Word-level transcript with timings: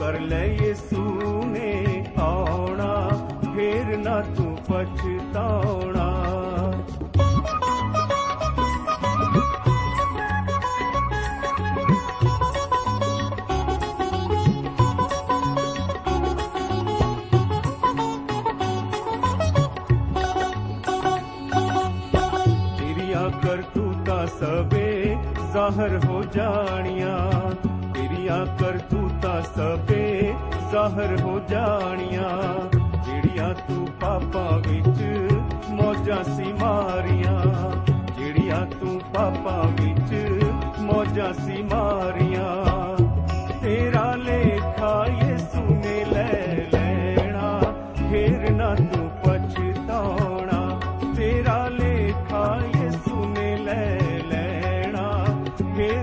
ਕਰ 0.00 0.20
ਲੈ 0.20 0.44
ਯਿਸੂ 0.44 1.42
ਨੇ 1.46 2.04
ਆਉਣਾ, 2.18 3.08
ਫੇਰ 3.56 3.98
ਨਾ 3.98 4.20
ਤੂੰ 4.36 4.56
ਪਛਤਾਉਣਾ। 4.56 6.06
ਤੇਰੀਆਂ 22.78 23.30
ਕਰਤੂਤਾਂ 23.30 24.26
ਸਭੇ 24.26 25.16
ਜ਼ਾਹਰ 25.52 26.00
ਹੋ 26.04 26.22
ਜਾਣੀਆਂ। 26.22 26.70
ਤੇਰੀਆਂ 26.72 27.39
ਕਰਤੂਤਾਂ 27.39 27.39
ਸਭੇ 29.60 30.34
ਜ਼ਾਹਰ 30.70 31.20
ਹੋ 31.20 31.40
ਜਾਣੀਆਂ। 31.48 32.28
ਜਿਹੜੀਆਂ 33.04 33.54
ਤੂੰ 33.54 33.86
ਪਾਪਾਂ 34.00 34.58
ਵਿੱਚ 34.58 35.02
ਮੌਜਾਂ 35.68 36.24
ਸੀ 36.24 36.52
ਮਾਰੀਆਂ। 36.52 37.44
ਜਿਹੜੀਆਂ 38.18 38.66
ਤੂੰ 38.66 39.00
ਪਾਪਾਂ 39.14 39.82
ਵਿੱਚ 39.82 40.42
ਮੌਜਾਂ 40.78 41.32
ਸੀ 41.32 41.62
ਮਾਰੀਆਂ। 41.62 41.99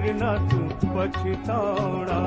ਫਿਰ 0.02 0.14
ਨਾ 0.14 0.36
ਤੂੰ 0.52 0.68
ਪਛਤਾਉਣਾ 0.96 2.20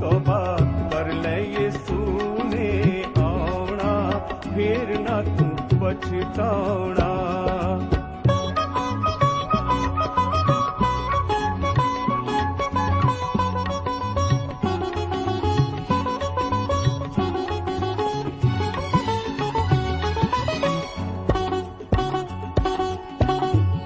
ਤੋਬਾ 0.00 0.56
ਕਰ 0.92 1.12
ਲੈ 1.12 1.38
ਯਿਸੂ 1.38 2.18
ਨੇ 2.44 3.04
ਆਉਣਾ 3.18 4.10
ਫੇਰ 4.54 4.98
ਨਾ 5.00 5.22
ਤੂੰ 5.38 5.50
ਪਛਤਾਉਣਾ 5.78 7.08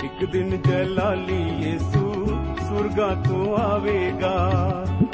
ਇੱਕ 0.05 0.25
ਦਿਨ 0.25 0.57
ਜਲਾਲੀ 0.63 1.44
ਸੁਰਗਾਂ 2.75 3.17
ਤੋਂ 3.17 3.57
ਆਵੇਗਾ। 3.57 4.51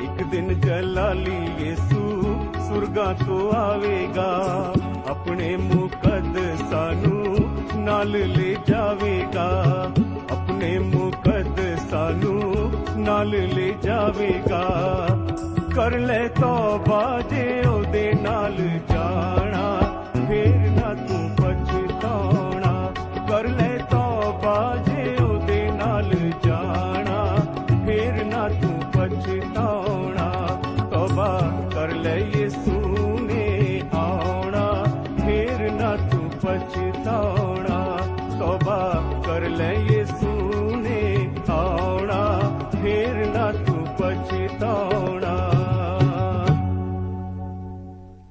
ਇੱਕ 0.03 0.23
ਦਿਨ 0.23 0.61
ਜਲਾਲੀ 0.61 1.49
ਯਿਸੂ 1.59 2.23
ਸੁਰਗਾਂ 2.69 3.15
ਤੋਂ 3.15 3.53
ਆਵੇਗਾ। 3.53 4.73
ਆਪਣੇ 5.09 5.57
ਮੁਕੱਦਸਾਂ 5.57 7.09
ਨੂੰ 7.09 7.37
ਨਾਲ 7.77 8.11
ਲੈ 8.11 8.55
ਜਾਵੇਗਾ। 8.67 9.65
ਆਪਣੇ 10.31 10.79
ਮੁਕੱਦਸਾਂ 10.79 12.11
ਨੂੰ 12.11 12.73
ਨਾਲ 12.97 13.31
ਲੈ 13.31 13.73
ਜਾਵੇਗਾ। 13.83 15.07
ਕਰ 15.75 15.99
ਲੈ 15.99 16.29
ਤੋਬਾ 16.29 17.21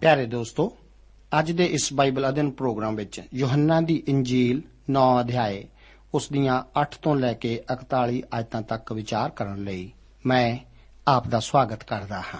ਪਿਆਰੇ 0.09 0.25
ਦੋਸਤੋ, 0.25 0.77
ਅੱਜ 1.39 1.51
ਦੇ 1.51 1.65
ਇਸ 1.65 1.93
ਬਾਈਬਲ 1.93 2.29
ਅਧਿਨ 2.29 2.51
ਪ੍ਰੋਗਰਾਮ 2.51 2.95
ਵਿੱਚ 2.95 3.21
ਯੋਹੰਨਾ 3.33 3.81
ਦੀ 3.81 4.03
ਇੰਜੀਲ 4.07 4.61
9 4.89 5.19
ਅਧਿਆਏ, 5.19 5.67
ਉਸ 6.13 6.29
ਦੀਆਂ 6.31 6.63
8 6.81 6.95
ਤੋਂ 7.01 7.15
ਲੈ 7.15 7.33
ਕੇ 7.33 7.63
41 7.69 8.23
ਆਇਤਾਂ 8.33 8.61
ਤੱਕ 8.61 8.93
ਵਿਚਾਰ 8.93 9.29
ਕਰਨ 9.29 9.63
ਲਈ 9.63 9.91
ਮੈਂ 10.25 10.57
ਆਪ 11.07 11.27
ਦਾ 11.27 11.39
ਸਵਾਗਤ 11.39 11.83
ਕਰਦਾ 11.83 12.19
ਹਾਂ। 12.19 12.39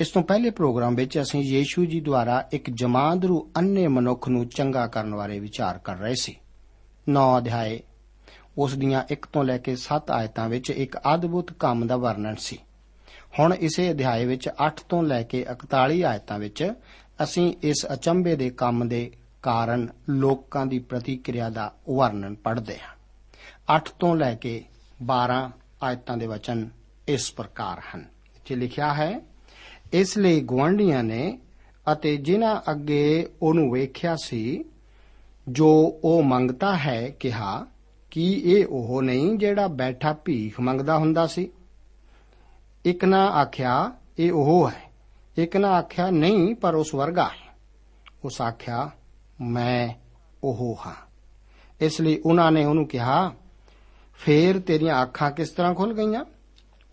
ਇਸ 0.00 0.08
ਤੋਂ 0.08 0.22
ਪਹਿਲੇ 0.22 0.50
ਪ੍ਰੋਗਰਾਮ 0.50 0.94
ਵਿੱਚ 0.94 1.18
ਅਸੀਂ 1.18 1.40
ਯੀਸ਼ੂ 1.40 1.84
ਜੀ 1.84 2.00
ਦੁਆਰਾ 2.00 2.48
ਇੱਕ 2.52 2.70
ਜਮਾਂਦਰੂ 2.70 3.50
ਅੰਨੇ 3.56 3.88
ਮਨੁੱਖ 3.88 4.28
ਨੂੰ 4.28 4.48
ਚੰਗਾ 4.48 4.86
ਕਰਨ 4.86 5.14
ਬਾਰੇ 5.14 5.38
ਵਿਚਾਰ 5.40 5.78
ਕਰ 5.78 5.96
ਰਹੇ 5.96 6.14
ਸੀ। 6.20 6.36
9 7.08 7.38
ਅਧਿਆਏ, 7.38 7.80
ਉਸ 8.58 8.74
ਦੀਆਂ 8.74 9.04
1 9.10 9.26
ਤੋਂ 9.32 9.44
ਲੈ 9.44 9.58
ਕੇ 9.58 9.76
7 9.76 10.10
ਆਇਤਾਂ 10.10 10.48
ਵਿੱਚ 10.48 10.70
ਇੱਕ 10.70 10.96
ਅਦਭੁਤ 11.14 11.52
ਕੰਮ 11.52 11.86
ਦਾ 11.86 11.96
ਵਰਣਨ 11.96 12.34
ਸੀ। 12.34 12.58
ਹੁਣ 13.38 13.54
ਇਸੇ 13.54 13.90
ਅਧਿਆਏ 13.90 14.24
ਵਿੱਚ 14.24 14.48
8 14.66 14.82
ਤੋਂ 14.88 15.02
ਲੈ 15.02 15.22
ਕੇ 15.22 15.46
41 15.52 16.02
ਆਇਤਾਂ 16.02 16.38
ਵਿੱਚ 16.38 16.72
ਅਸੀਂ 17.22 17.54
ਇਸ 17.62 17.86
ਅਚੰਭੇ 17.92 18.36
ਦੇ 18.36 18.50
ਕੰਮ 18.50 18.88
ਦੇ 18.88 19.10
ਕਾਰਨ 19.42 19.88
ਲੋਕਾਂ 20.08 20.66
ਦੀ 20.66 20.78
ਪ੍ਰਤੀਕਿਰਿਆ 20.78 21.50
ਦਾ 21.50 21.74
ਵਰਣਨ 21.96 22.34
ਪੜ੍ਹਦੇ 22.34 22.78
ਹਾਂ। 22.78 22.94
8 23.76 23.82
ਤੋਂ 23.98 24.16
ਲੈ 24.16 24.34
ਕੇ 24.34 24.64
12 25.02 25.50
ਆਇਤਾਂ 25.82 26.16
ਦੇ 26.16 26.26
ਵਚਨ 26.26 26.68
ਇਸ 27.08 27.32
ਪ੍ਰਕਾਰ 27.32 27.80
ਹਨ। 27.94 28.00
ਇੱਥੇ 28.36 28.54
ਲਿਖਿਆ 28.54 28.94
ਹੈ, 28.94 29.20
ਇਸ 29.92 30.18
ਲਈ 30.18 30.40
ਗਵਾਂਢੀਆਂ 30.40 31.04
ਨੇ 31.04 31.38
ਅਤੇ 31.92 32.16
ਜਿਨ੍ਹਾਂ 32.16 32.60
ਅੱਗੇ 32.70 33.28
ਉਹਨੂੰ 33.42 33.72
ਵੇਖਿਆ 33.72 34.16
ਸੀ, 34.16 34.64
ਜੋ 35.48 36.00
ਉਹ 36.04 36.22
ਮੰਗਤਾ 36.22 36.76
ਹੈ 36.76 37.08
ਕਿਹਾ, 37.08 37.66
ਕਿ 38.10 38.42
ਇਹ 38.44 38.66
ਉਹ 38.66 39.02
ਨਹੀਂ 39.02 39.38
ਜਿਹੜਾ 39.38 39.66
ਬੈਠਾ 39.66 40.12
ਭੀਖ 40.12 40.60
ਮੰਗਦਾ 40.60 40.98
ਹੁੰਦਾ 40.98 41.26
ਸੀ? 41.26 41.50
ਇੱਕ 42.84 43.04
ਨਾ 43.04 43.26
ਆਖਿਆ, 43.26 43.92
ਇਹ 44.18 44.32
ਉਹ 44.32 44.70
ਹੈ। 44.70 44.82
ਇੱਕ 45.36 45.56
ਨੇ 45.56 45.68
ਆਖਿਆ, 45.68 46.10
ਨਹੀਂ, 46.10 46.54
ਪਰ 46.54 46.74
ਉਸ 46.74 46.94
ਵਰਗਾ 46.94 47.24
ਹੈ। 47.24 47.56
ਉਸ 48.24 48.40
ਆਖਿਆ, 48.40 48.90
ਮੈਂ 49.40 49.94
ਉਹ 50.44 50.78
ਹਾਂ। 50.86 50.94
ਇਸ 51.80 52.00
ਲਈ 52.00 52.18
ਉਹਨਾਂ 52.26 52.52
ਨੇ 52.52 52.64
ਉਹਨੂੰ 52.64 52.86
ਕਿਹਾ, 52.86 53.32
ਫੇਰ 54.18 54.60
ਤੇਰੀਆਂ 54.60 55.02
ਅੱਖਾਂ 55.02 55.30
ਕਿਸ 55.30 55.50
ਤਰ੍ਹਾਂ 55.50 55.74
ਖੁੱਲ 55.74 55.94
ਗਈਆਂ? 55.94 56.24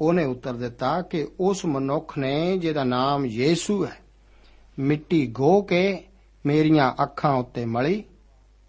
ਉਹਨੇ 0.02 0.24
ਉੱਤਰ 0.24 0.54
ਦਿੱਤਾ 0.54 1.02
ਕਿ 1.02 1.28
ਉਸ 1.40 1.66
ਮਨੁੱਖ 1.66 2.18
ਨੇ, 2.18 2.58
ਜਿਹਦਾ 2.58 2.84
ਨਾਮ 2.84 3.26
ਯੀਸੂ 3.26 3.86
ਹੈ, 3.86 3.98
ਮਿੱਟੀ 4.80 5.28
ਗੋ 5.28 5.62
ਕੇ 5.62 6.04
ਮੇਰੀਆਂ 6.46 7.04
ਅੱਖਾਂ 7.04 7.34
ਉੱਤੇ 7.34 7.66
ਮਲੀ 7.66 8.04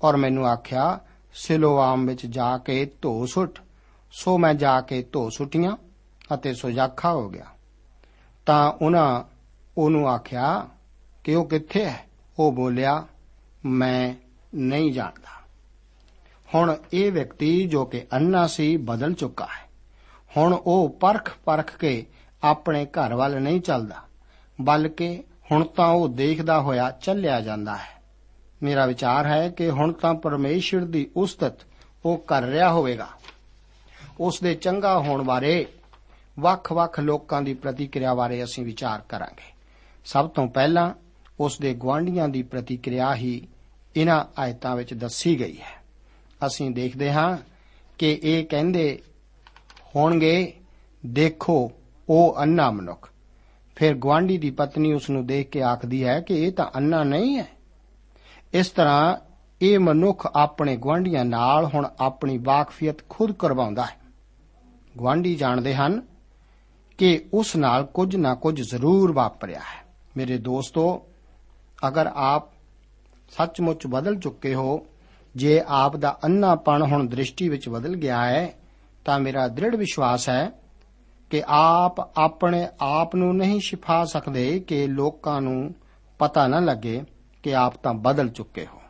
ਔਰ 0.03 0.17
ਮੈਨੂੰ 0.17 0.47
ਆਖਿਆ 0.47 1.01
ਸਿਲੋਆਮ 1.35 2.07
ਵਿੱਚ 2.07 2.27
ਜਾ 2.27 2.59
ਕੇ 2.59 2.91
ਧੋ 3.03 3.27
ਸੁੱਟ। 3.27 3.59
ਸੋ 4.13 4.39
ਮੈਂ 4.39 4.55
ਜਾ 4.55 4.81
ਕੇ 4.81 5.03
ਧੋ 5.13 5.31
ਸੁੱਟੀਆਂ। 5.31 5.77
ਅਤੇ 6.35 6.55
ਸੁਜਾਖਾ 6.55 7.13
ਹੋ 7.13 7.29
ਗਿਆ। 7.29 7.45
ਤਾਂ 8.47 8.73
ਉਹਨਾਂ 8.83 9.25
ਉਹਨੂੰ 9.79 10.09
ਆਖਿਆ, 10.09 10.69
ਕਿ 11.25 11.35
ਉਹ 11.35 11.45
ਕਿੱਥੇ 11.45 11.85
ਹੈ? 11.85 12.05
ਉਹ 12.39 12.53
ਬੋਲਿਆ, 12.53 13.05
ਮੈਂ 13.65 14.15
ਨਹੀਂ 14.55 14.93
ਜਾਣਦਾ। 14.93 15.43
ਹੁਣ 16.55 16.77
ਇਹ 16.93 17.13
ਵਿਅਕਤੀ 17.13 17.69
ਜੋ 17.69 17.85
ਕਿ 17.85 18.07
ਅੰਨਾ 18.13 18.47
ਸੀ, 18.47 18.77
ਬਦਲ 18.77 19.13
ਚੁੱਕਾ 19.13 19.45
ਹੈ। 19.45 19.71
ਹੁਣ 20.37 20.55
ਉਹ 20.67 20.97
ਪਰਖ 21.01 21.33
ਪਰਖ 21.45 21.77
ਕੇ 21.77 22.07
ਆਪਣੇ 22.43 22.87
ਘਰ 22.87 23.15
ਵੱਲ 23.15 23.41
ਨਹੀਂ 23.41 23.61
ਚੱਲਦਾ, 23.61 23.97
ਬਲਕਿ 24.61 25.23
ਹੁਣ 25.53 25.65
ਤਾਂ 25.65 25.89
ਉਹ 25.89 26.09
ਦੇਖਦਾ 26.09 26.61
ਹੋਇਆ 26.61 26.91
ਚੱਲਿਆ 26.91 27.41
ਜਾਂਦਾ 27.41 27.77
ਹੈ। 27.77 28.03
ਮੇਰਾ 28.63 28.87
ਵਿਚਾਰ 28.87 29.27
ਹੈ 29.27 29.49
ਕਿ 29.49 29.71
ਹੁਣ 29.71 29.93
ਤਾਂ 29.93 30.15
ਪਰਮੇਸ਼ਰ 30.15 30.81
ਦੀ 30.81 31.11
ਉਸਤਤ 31.17 31.53
ਉਹ 32.05 32.19
ਕਰ 32.19 32.43
ਰਿਹਾ 32.43 32.73
ਹੋਵੇਗਾ। 32.73 33.09
ਉਸ 34.21 34.41
ਦੇ 34.41 34.55
ਚੰਗਾ 34.55 34.99
ਹੋਣ 34.99 35.23
ਬਾਰੇ 35.23 35.67
ਵੱਖ-ਵੱਖ 36.41 37.01
ਲੋਕਾਂ 37.01 37.43
ਦੀ 37.43 37.55
ਪ੍ਰਤੀਕਿਰਿਆ 37.55 38.15
ਬਾਰੇ 38.15 38.45
ਅਸੀਂ 38.45 38.65
ਵਿਚਾਰ 38.65 39.01
ਕਰਾਂਗੇ। 39.09 39.53
ਸਭ 40.05 40.29
ਤੋਂ 40.29 40.49
ਪਹਿਲਾਂ 40.49 40.93
ਉਸ 41.41 41.59
ਦੇ 41.59 41.75
ਗਵਾਂਢੀਆਂ 41.75 42.29
ਦੀ 42.29 42.43
ਪ੍ਰਤੀਕਿਰਿਆ 42.43 43.15
ਹੀ 43.15 43.49
ਇਹਨਾਂ 43.97 44.25
ਆਇਤਾਂ 44.39 44.77
ਵਿੱਚ 44.77 44.95
ਦੱਸੀ 44.95 45.41
ਗਈ 45.41 45.61
ਹੈ। 45.61 45.83
ਅਸੀਂ 46.47 46.71
ਦੇਖਦੇ 46.71 47.13
ਹਾਂ 47.13 47.39
ਕਿ 47.99 48.21
ਇਹ 48.23 48.47
ਕਹਿੰਦੇ 48.47 49.03
ਹੋਣਗੇ, 49.97 50.53
ਦੇਖੋ 51.07 51.73
ਉਹ 52.09 52.35
ਅੰਨਾ 52.39 52.71
ਮਨੁੱਖ। 52.71 53.13
ਫਿਰ 53.77 53.95
ਗਵਾਂਢੀ 53.95 54.39
ਦੀ 54.39 54.51
ਪਤਨੀ 54.51 54.93
ਉਸ 54.93 55.11
ਨੂੰ 55.11 55.27
ਦੇਖ 55.27 55.49
ਕੇ 55.49 55.63
ਆਖਦੀ 55.63 56.05
ਹੈ 56.05 56.21
ਕਿ 56.21 56.35
ਇਹ 56.35 56.53
ਤਾਂ 56.53 56.67
ਅੰਨਾ 56.77 57.05
ਨਹੀਂ 57.05 57.39
ਹੈ। 57.39 57.47
ਇਸ 58.55 58.69
ਤਰ੍ਹਾਂ 58.69 59.17
ਇਹ 59.63 59.79
ਮਨੁੱਖ 59.79 60.29
ਆਪਣੇ 60.37 60.77
ਗਵਾਂਢੀਆਂ 60.77 61.25
ਨਾਲ 61.25 61.65
ਹੁਣ 61.65 61.89
ਆਪਣੀ 62.01 62.39
ਵਾਕਫੀਅਤ 62.39 62.97
ਖੁਦ 63.09 63.33
ਕਰਵਾਉਂਦਾ 63.33 63.85
ਹੈ। 63.85 63.97
ਗਵਾਂਢੀ 65.01 65.35
ਜਾਣਦੇ 65.35 65.75
ਹਨ 65.75 66.12
ਕਿ 67.03 67.25
ਉਸ 67.35 67.57
ਨਾਲ 67.57 67.85
ਕੁਝ 67.85 68.17
ਨਾ 68.17 68.35
ਕੁਝ 68.35 68.63
ਜ਼ਰੂਰ 68.63 69.13
ਵਾਪਰਿਆ 69.13 69.59
ਹੈ। 69.59 69.95
ਮੇਰੇ 70.17 70.39
ਦੋਸਤੋ, 70.39 71.03
ਅਗਰ 71.89 72.11
ਆਪ 72.15 72.45
ਸੱਚਮੁੱਚ 73.29 73.87
ਬਦਲ 73.87 74.17
ਚੁੱਕੇ 74.17 74.55
ਹੋ, 74.55 74.87
ਜੇ 75.37 75.63
ਆਪ 75.69 75.97
ਦਾ 75.97 76.19
ਅੰਨਾਪਣ 76.25 76.83
ਹੁਣ 76.83 77.09
ਦ੍ਰਿਸ਼ਟੀ 77.09 77.49
ਵਿੱਚ 77.49 77.69
ਬਦਲ 77.69 77.97
ਗਿਆ 77.97 78.25
ਹੈ, 78.25 78.55
ਤਾਂ 79.05 79.19
ਮੇਰਾ 79.19 79.49
ਦ੍ਰਿੜ 79.49 79.77
ਵਿਸ਼ਵਾਸ 79.77 80.29
ਹੈ 80.29 80.51
ਕਿ 81.31 81.43
ਆਪ 81.47 82.19
ਆਪਣੇ 82.19 82.69
ਆਪ 82.81 83.17
ਨੂੰ 83.17 83.37
ਨਹੀਂ 83.37 83.61
ਛਿਪਾ 83.61 84.05
ਸਕਦੇ 84.05 84.61
ਕਿ 84.61 84.87
ਲੋਕਾਂ 84.87 85.41
ਨੂੰ 85.41 85.75
ਪਤਾ 86.19 86.47
ਨਾ 86.47 86.61
ਲੱਗੇ 86.61 87.03
ਕਿ 87.43 87.55
ਆਪ 87.55 87.77
ਤਾਂ 87.77 87.95
ਬਦਲ 87.95 88.29
ਚੁੱਕੇ 88.29 88.67
ਹੋ। 88.75 88.81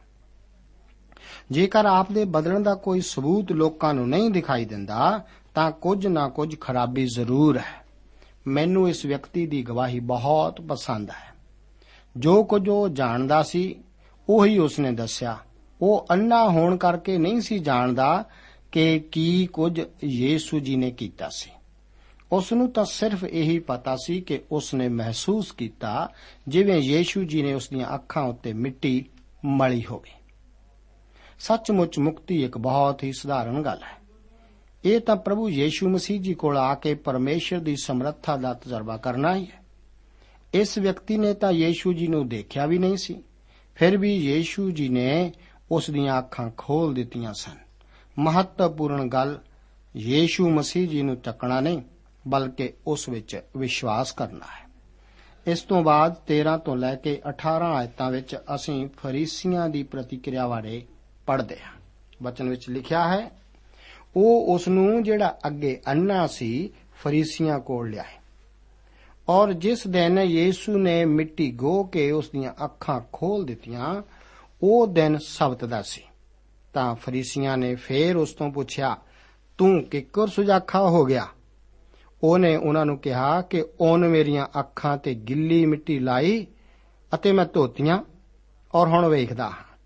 ਜੇਕਰ 1.51 1.87
ਆਪ 1.87 2.13
ਦੇ 2.13 2.25
ਬਦਲਣ 2.25 2.61
ਦਾ 2.61 2.75
ਕੋਈ 2.75 3.01
ਸਬੂਤ 3.01 3.53
ਲੋਕਾਂ 3.53 3.95
ਨੂੰ 3.95 4.09
ਨਹੀਂ 4.09 4.31
ਦਿਖਾਈ 4.31 4.65
ਦਿੰਦਾ, 4.65 5.21
ਤਾਂ 5.55 5.71
ਕੁਝ 5.71 6.07
ਨਾ 6.07 6.29
ਕੁਝ 6.29 6.61
ਖਰਾਬੀ 6.61 7.07
ਜ਼ਰੂਰ 7.07 7.59
ਹੈ। 7.59 7.82
ਮੈਨੂੰ 8.47 8.89
ਇਸ 8.89 9.05
ਵਿਅਕਤੀ 9.05 9.47
ਦੀ 9.47 9.63
ਗਵਾਹੀ 9.63 10.01
ਬਹੁਤ 10.01 10.61
ਪਸੰਦ 10.61 11.11
ਹੈ। 11.11 11.33
ਜੋ 12.17 12.45
ਕੁਝ 12.45 12.69
ਉਹ 12.69 12.89
ਜਾਣਦਾ 12.89 13.43
ਸੀ, 13.43 13.75
ਉਹੀ 14.29 14.59
ਉਸਨੇ 14.59 14.93
ਦੱਸਿਆ। 14.93 15.39
ਉਹ 15.81 16.07
ਅੰਨਾ 16.11 16.49
ਹੋਣ 16.49 16.77
ਕਰਕੇ 16.77 17.19
ਨਹੀਂ 17.19 17.41
ਸੀ 17.41 17.59
ਜਾਣਦਾ 17.59 18.25
ਕਿ 18.73 19.01
ਕੀ 19.01 19.47
ਕੁਝ 19.47 19.81
ਯੀਸ਼ੂ 20.05 20.59
ਜੀ 20.59 20.77
ਨੇ 20.77 20.91
ਕੀਤਾ 20.91 21.29
ਸੀ। 21.29 21.51
ਉਸ 22.33 22.53
ਨੂੰ 22.53 22.71
ਤਾਂ 22.71 22.85
ਸਿਰਫ 22.85 23.25
ਇਹੀ 23.25 23.59
ਪਤਾ 23.59 23.97
ਸੀ 23.97 24.21
ਕਿ 24.21 24.41
ਉਸ 24.53 24.75
ਨੇ 24.75 24.89
ਮਹਿਸੂਸ 24.89 25.53
ਕੀਤਾ, 25.53 26.11
ਜਿਵੇਂ 26.49 26.79
ਯੀਸ਼ੂ 26.79 27.25
ਜੀ 27.25 27.43
ਨੇ 27.43 27.55
ਉਸ 27.55 27.69
ਦੀਆਂ 27.69 27.95
ਅੱਖਾਂ 27.95 28.23
ਉੱਤੇ 28.23 28.53
ਮਿੱਟੀ 28.53 29.05
ਮਲੀ 29.45 29.85
ਹੋਵੇ। 29.91 30.11
ਸੱਚਮੁੱਚ 31.39 31.99
ਮੁਕਤੀ 31.99 32.45
ਇੱਕ 32.45 32.59
ਬਹੁਤ 32.59 33.05
ਹੀ 33.05 33.13
ਸਧਾਰਨ 33.13 33.63
ਗੱਲ 33.63 33.83
ਹੈ। 33.83 34.02
ਇਹ 34.85 35.01
ਤਾਂ 35.01 35.17
ਪ੍ਰਭੂ 35.17 35.49
ਯੀਸ਼ੂ 35.49 35.89
ਮਸੀਹ 35.89 36.21
ਜੀ 36.21 36.35
ਕੋਲ 36.35 36.57
ਆ 36.57 36.75
ਕੇ 36.75 36.95
ਪਰਮੇਸ਼ਰ 36.95 37.59
ਦੀ 37.59 37.77
ਸਮਰੱਥਾ 37.77 38.37
ਦਾ 38.37 38.55
ਤਜਰਬਾ 38.55 38.97
ਕਰਨਾ 38.97 39.37
ਹੀ 39.37 39.47
ਹੈ। 39.47 39.63
ਇਸ 40.55 40.79
ਵਿਅਕਤੀ 40.79 41.17
ਨੇ 41.17 41.35
ਤਾਂ 41.35 41.53
ਯੀਸ਼ੂ 41.53 41.93
ਜੀ 41.93 42.07
ਨੂੰ 42.07 42.29
ਦੇਖਿਆ 42.29 42.67
ਵੀ 42.67 42.79
ਨਹੀਂ 42.79 42.97
ਸੀ। 42.97 43.23
ਫਿਰ 43.75 43.99
ਵੀ 43.99 44.17
ਯੀਸ਼ੂ 44.17 44.71
ਜੀ 44.71 44.89
ਨੇ 44.89 45.33
ਉਸ 45.71 45.91
ਦੀਆਂ 45.91 46.19
ਅੱਖਾਂ 46.19 46.51
ਖੋਲ 46.57 46.95
ਦਿੱਤੀਆਂ 46.95 47.35
ਸਨ। 47.35 47.57
ਮਹੱਤਵਪੂਰਨ 48.19 49.09
ਗੱਲ, 49.09 49.39
ਯੀਸ਼ੂ 49.97 50.51
ਮਸੀਹ 50.51 50.89
ਜੀ 50.89 51.03
ਨੂੰ 51.03 51.17
ਚੱਕਣਾ 51.17 51.61
ਨਹੀਂ, 51.61 51.83
ਬਲਕਿ 52.29 52.73
ਉਸ 52.87 53.09
ਵਿੱਚ 53.09 53.43
ਵਿਸ਼ਵਾਸ 53.57 54.13
ਕਰਨਾ 54.13 54.45
ਹੈ। 54.45 54.71
ਇਸ 55.47 55.63
ਤੋਂ 55.63 55.83
ਬਾਅਦ 55.83 56.15
13 56.15 56.57
ਤੋਂ 56.57 56.77
ਲੈ 56.77 56.95
ਕੇ 56.95 57.21
18 57.29 57.65
ਆਇਤਾਂ 57.65 58.11
ਵਿੱਚ 58.11 58.37
ਅਸੀਂ 58.55 58.89
ਫਰੀਸੀਆਂ 58.89 59.69
ਦੀ 59.69 59.83
ਪ੍ਰਤੀਕਿਰਿਆ 59.83 60.49
ਬਾਰੇ 60.49 60.83
ਪੜ੍ਹਦੇ 61.27 61.59
ਹਾਂ। 61.59 61.73
ਵਚਨ 62.23 62.49
ਵਿੱਚ 62.49 62.71
ਲਿਖਿਆ 62.71 63.09
ਹੈ 63.09 63.42
ਉਹ 64.17 64.55
ਉਸ 64.55 64.69
ਨੂੰ 64.69 65.03
ਜਿਹੜਾ 65.03 65.39
ਅੱਗੇ 65.47 65.81
ਅੰਨਾ 65.91 66.27
ਸੀ, 66.27 66.71
ਫਰੀਸੀਆਂ 67.05 67.59
ਕੋਲ 67.59 67.91
ਲਿਆਏ। 67.91 68.21
ਔਰ 69.29 69.53
ਜਿਸ 69.53 69.87
ਦਿਨ 69.87 70.19
ਯੀਸ਼ੂ 70.19 70.79
ਨੇ 70.79 71.05
ਮਿੱਟੀ 71.05 71.53
ਗੋ 71.53 71.85
ਕੇ 71.85 72.11
ਉਸ 72.11 72.31
ਦੀਆਂ 72.31 72.65
ਅੱਖਾਂ 72.65 73.01
ਖੋਲ 73.13 73.45
ਦਿੱਤੀਆਂ, 73.45 74.03
ਉਹ 74.63 74.87
ਦਿਨ 74.87 75.19
ਸਬਤ 75.19 75.65
ਦਾ 75.65 75.83
ਸੀ। 75.83 76.03
ਤਾਂ 76.73 76.95
ਫਰੀਸੀਆਂ 76.95 77.59
ਨੇ 77.59 77.75
ਫੇਰ 77.75 78.17
ਉਸ 78.17 78.33
ਤੋਂ 78.33 78.51
ਪੁੱਛਿਆ, 78.51 78.97
ਤੂੰ 79.59 79.85
ਕਿੱਕਰ 79.85 80.29
ਸੁਜਾਖਾ 80.29 80.89
ਹੋ 80.89 81.05
ਗਿਆ? 81.05 81.27
ਉਹਨੇ 82.23 82.57
ਉਹਨਾਂ 82.57 82.87
ਨੂੰ 82.87 82.99
ਕਿਹਾ 82.99 83.43
ਕਿ 83.43 83.65
ਉਹਨ 83.81 84.09
ਮੇਰੀਆਂ 84.09 84.47
ਅੱਖਾਂ 84.59 84.99
ਤੇ 84.99 85.15
ਗਿੱਲੀ 85.15 85.67
ਮਿੱਟੀ 85.67 85.99
ਲਾਈ 85.99 86.47
ਅਤੇ 87.15 87.33
ਮੈਂ 87.33 87.47
ਧੋਤੀਆਂ 87.55 87.99
ਔਰ 88.75 88.89
ਹੁਣ 88.89 89.09
ਵੇਖਦਾ 89.09 89.45
ਹਾਂ। 89.45 89.77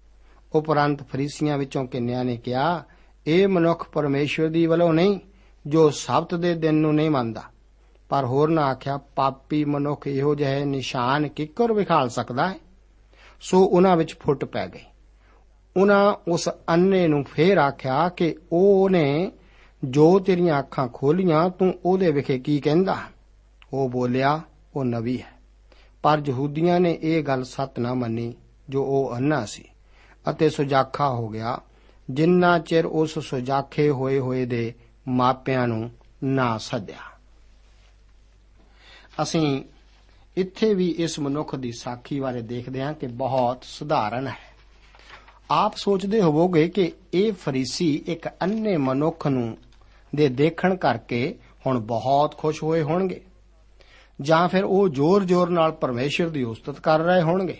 ਉਪਰੰਤ 0.55 1.03
ਫਰੀਸੀਆਂ 1.03 1.59
ਵਿੱਚੋਂ 1.59 1.87
ਕਿੰਨਿਆਂ 1.87 2.25
ਨੇ 2.25 2.37
ਕਿਹਾ 2.37 2.85
ਇਹ 3.27 3.49
ਮਨੁੱਖ 3.49 3.89
ਪਰਮੇਸ਼ਵਰ 3.89 4.49
ਦੀ 4.49 4.67
ਵੱਲੋਂ 4.67 4.95
ਨਹੀਂ, 4.95 5.19
ਜੋ 5.67 5.91
ਸਬਤ 5.91 6.35
ਦੇ 6.35 6.55
ਦਿਨ 6.55 6.75
ਨੂੰ 6.75 6.95
ਨਹੀਂ 6.95 7.11
ਮੰਨਦਾ। 7.11 7.43
ਪਰ 8.09 8.25
ਹੋਰ 8.25 8.49
ਨਾ 8.49 8.63
ਆਖਿਆ, 8.63 8.97
ਪਾਪੀ 8.97 9.65
ਮਨੁੱਖ 9.65 10.07
ਇਹੋ 10.07 10.35
ਜਿਹੇ 10.35 10.65
ਨਿਸ਼ਾਨ 10.65 11.29
ਕਿੱਕਰ 11.29 11.73
ਵਿਖਾਲ 11.73 12.09
ਸਕਦਾ 12.09 12.49
ਹੈ? 12.49 12.55
ਸੋ 13.41 13.65
ਉਹਨਾਂ 13.65 13.97
ਵਿੱਚ 13.97 14.17
ਫੁੱਟ 14.21 14.45
ਪੈ 14.45 14.69
ਗਈ। 14.69 14.85
ਉਹਨਾਂ 15.77 16.15
ਉਸ 16.29 16.49
ਅੰਨੇ 16.49 17.09
ਨੂੰ 17.09 17.25
ਫੇਰ 17.25 17.57
ਆਖਿਆ 17.57 18.09
ਕਿ 18.09 18.37
ਉਹ 18.53 18.91
ਨੇ 18.91 19.33
ਜੋ 19.85 20.19
ਤੇਰੀਆਂ 20.19 20.59
ਅੱਖਾਂ 20.59 20.89
ਖੋਲੀਆਂ, 20.89 21.51
ਤੂੰ 21.51 21.75
ਉਹਦੇ 21.85 22.11
ਵਿਖੇ 22.11 22.39
ਕੀ 22.39 22.61
ਕਹਿੰਦਾ? 22.61 22.97
ਉਹ 23.73 23.89
ਬੋਲਿਆ, 23.89 24.41
ਉਹ 24.77 24.85
ਨਬੀ 24.85 25.23
ਹੈ। 25.23 25.33
ਪਰ 26.03 26.23
ਯਹੂਦੀਆਂ 26.27 26.81
ਨੇ 26.81 26.99
ਇਹ 27.03 27.23
ਗੱਲ 27.23 27.45
ਸੱਤ 27.45 27.79
ਨਾ 27.79 27.95
ਮੰਨੀ, 27.95 28.35
ਜੋ 28.69 28.85
ਉਹ 28.85 29.17
ਅੰਨਾ 29.17 29.45
ਸੀ। 29.45 29.65
ਅਤੇ 30.31 30.51
ਸੁਜਾਖਾ 30.51 31.09
ਹੋ 31.09 31.29
ਗਿਆ 31.29 31.61
ਜਿੰਨਾ 32.11 32.59
ਚਿਰ 32.59 32.87
ਉਸ 32.87 33.19
ਸੁਜਾਖੇ 33.19 33.91
ਹੋਏ 33.91 34.19
ਹੋਏ 34.19 34.45
ਦੇ 34.45 34.75
ਮਾਪਿਆਂ 35.09 35.69
ਨੂੰ 35.69 35.91
ਨਾ 36.25 36.59
ਸੱਦਿਆ। 36.59 36.99
ਅਸੀਂ 39.23 39.63
ਇੱਥੇ 40.37 40.75
ਵੀ 40.75 40.89
ਇਸ 40.89 41.21
ਮਨੁੱਖ 41.21 41.57
ਦੀ 41.57 41.73
ਸਾਖੀ 41.73 42.21
ਬਾਰੇ 42.21 42.43
ਦੇਖਦੇ 42.43 42.83
ਹਾਂ 42.83 42.95
ਕਿ 42.95 43.07
ਬਹੁਤ 43.07 43.59
ਸਧਾਰਨ 43.63 44.27
ਹੈ। 44.27 44.57
ਆਪ 45.51 45.77
ਸੋਚਦੇ 45.77 46.21
ਹੋਵੋਗੇ 46.21 46.69
ਕਿ 46.69 46.93
ਇਹ 47.15 47.33
ਫਰੀਸੀ 47.33 48.05
ਇੱਕ 48.07 48.29
ਅੰਨੇ 48.29 48.77
ਮਨੁੱਖ 48.77 49.27
ਨੂੰ 49.27 49.59
ਦੇ 50.15 50.29
ਦੇਖਣ 50.29 50.77
ਕਰਕੇ 50.77 51.39
ਹੁਣ 51.67 51.79
ਬਹੁਤ 51.79 52.39
ਖੁਸ਼ 52.39 52.63
ਹੋਏ 52.63 52.83
ਹੋਣਗੇ। 52.83 53.21
ਜਾਂ 54.21 54.49
ਫਿਰ 54.49 54.65
ਉਹ 54.65 54.89
ਜ਼ੋਰ-ਜ਼ੋਰ 54.89 55.51
ਨਾਲ 55.51 55.73
ਪਰਮੇਸ਼ਰ 55.73 56.29
ਦੀ 56.29 56.43
ਉਸਤਤ 56.43 56.81
ਕਰ 56.81 56.99
ਰਹੇ 56.99 57.23
ਹੋਣਗੇ। 57.23 57.59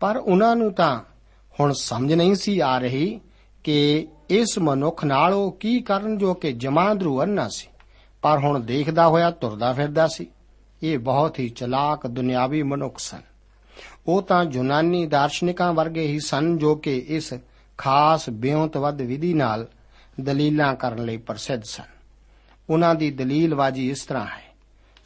ਪਰ 0.00 0.16
ਉਹਨਾਂ 0.16 0.56
ਨੂੰ 0.56 0.72
ਤਾਂ 0.72 1.00
ਹੁਣ 1.60 1.72
ਸਮਝ 1.72 2.12
ਨਹੀਂ 2.12 2.34
ਸੀ 2.34 2.60
ਆ 2.60 2.78
ਰਹੀ 2.78 3.20
ਕਿ 3.64 4.08
ਇਸ 4.30 4.58
ਮਨੁੱਖ 4.58 5.04
ਨਾਲ 5.04 5.34
ਉਹ 5.34 5.52
ਕੀ 5.52 5.80
ਕਰਨ 5.80 6.18
ਜੋ 6.18 6.34
ਕਿ 6.34 6.52
ਜਮਾਂਦਰੂ 6.52 7.22
ਅੰਨਾ 7.22 7.48
ਸੀ। 7.48 7.68
ਪਰ 8.22 8.38
ਹੁਣ 8.38 8.60
ਦੇਖਦਾ 8.60 9.08
ਹੋਇਆ, 9.08 9.30
ਤੁਰਦਾ 9.30 9.72
ਫਿਰਦਾ 9.72 10.06
ਸੀ। 10.06 10.26
ਇਹ 10.82 10.98
ਬਹੁਤ 10.98 11.38
ਹੀ 11.38 11.48
ਚਲਾਕ 11.48 12.06
ਦੁਨਿਆਵੀ 12.06 12.62
ਮਨੁੱਖ 12.62 12.98
ਸਨ। 12.98 13.20
ਉਹ 14.06 14.22
ਤਾਂ 14.22 14.44
ਯੂਨਾਨੀ 14.52 15.06
ਦਾਰਸ਼ਨਿਕਾਂ 15.06 15.72
ਵਰਗੇ 15.72 16.06
ਹੀ 16.06 16.18
ਸਨ 16.20 16.58
ਜੋ 16.58 16.74
ਕਿ 16.74 16.98
ਇਸ 16.98 17.34
ਖਾਸ 17.78 18.30
ਬਿਉਂਤਵਦ 18.30 19.02
ਵਿਧੀ 19.02 19.34
ਨਾਲ 19.34 19.68
ਦਲੀਲਾਂ 20.20 20.74
ਕਰਨ 20.74 21.04
ਲਈ 21.04 21.16
ਪ੍ਰਸਿੱਧ 21.16 21.62
ਸਨ। 21.62 21.84
ਉਹਨਾਂ 22.70 22.94
ਦੀ 22.94 23.10
ਦਲੀਲਬਾਜ਼ੀ 23.10 23.90
ਇਸ 23.90 24.04
ਤਰ੍ਹਾਂ 24.04 24.26
ਹੈ। 24.26 24.54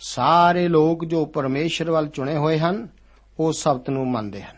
ਸਾਰੇ 0.00 0.68
ਲੋਕ 0.68 1.04
ਜੋ 1.04 1.24
ਪਰਮੇਸ਼ਰ 1.24 1.90
ਵੱਲ 1.90 2.08
ਚੁਣੇ 2.08 2.36
ਹੋਏ 2.36 2.58
ਹਨ, 2.58 2.88
ਉਹ 3.38 3.52
ਸਬਤ 3.52 3.90
ਨੂੰ 3.90 4.08
ਮੰਨਦੇ 4.08 4.42
ਹਨ। 4.42 4.56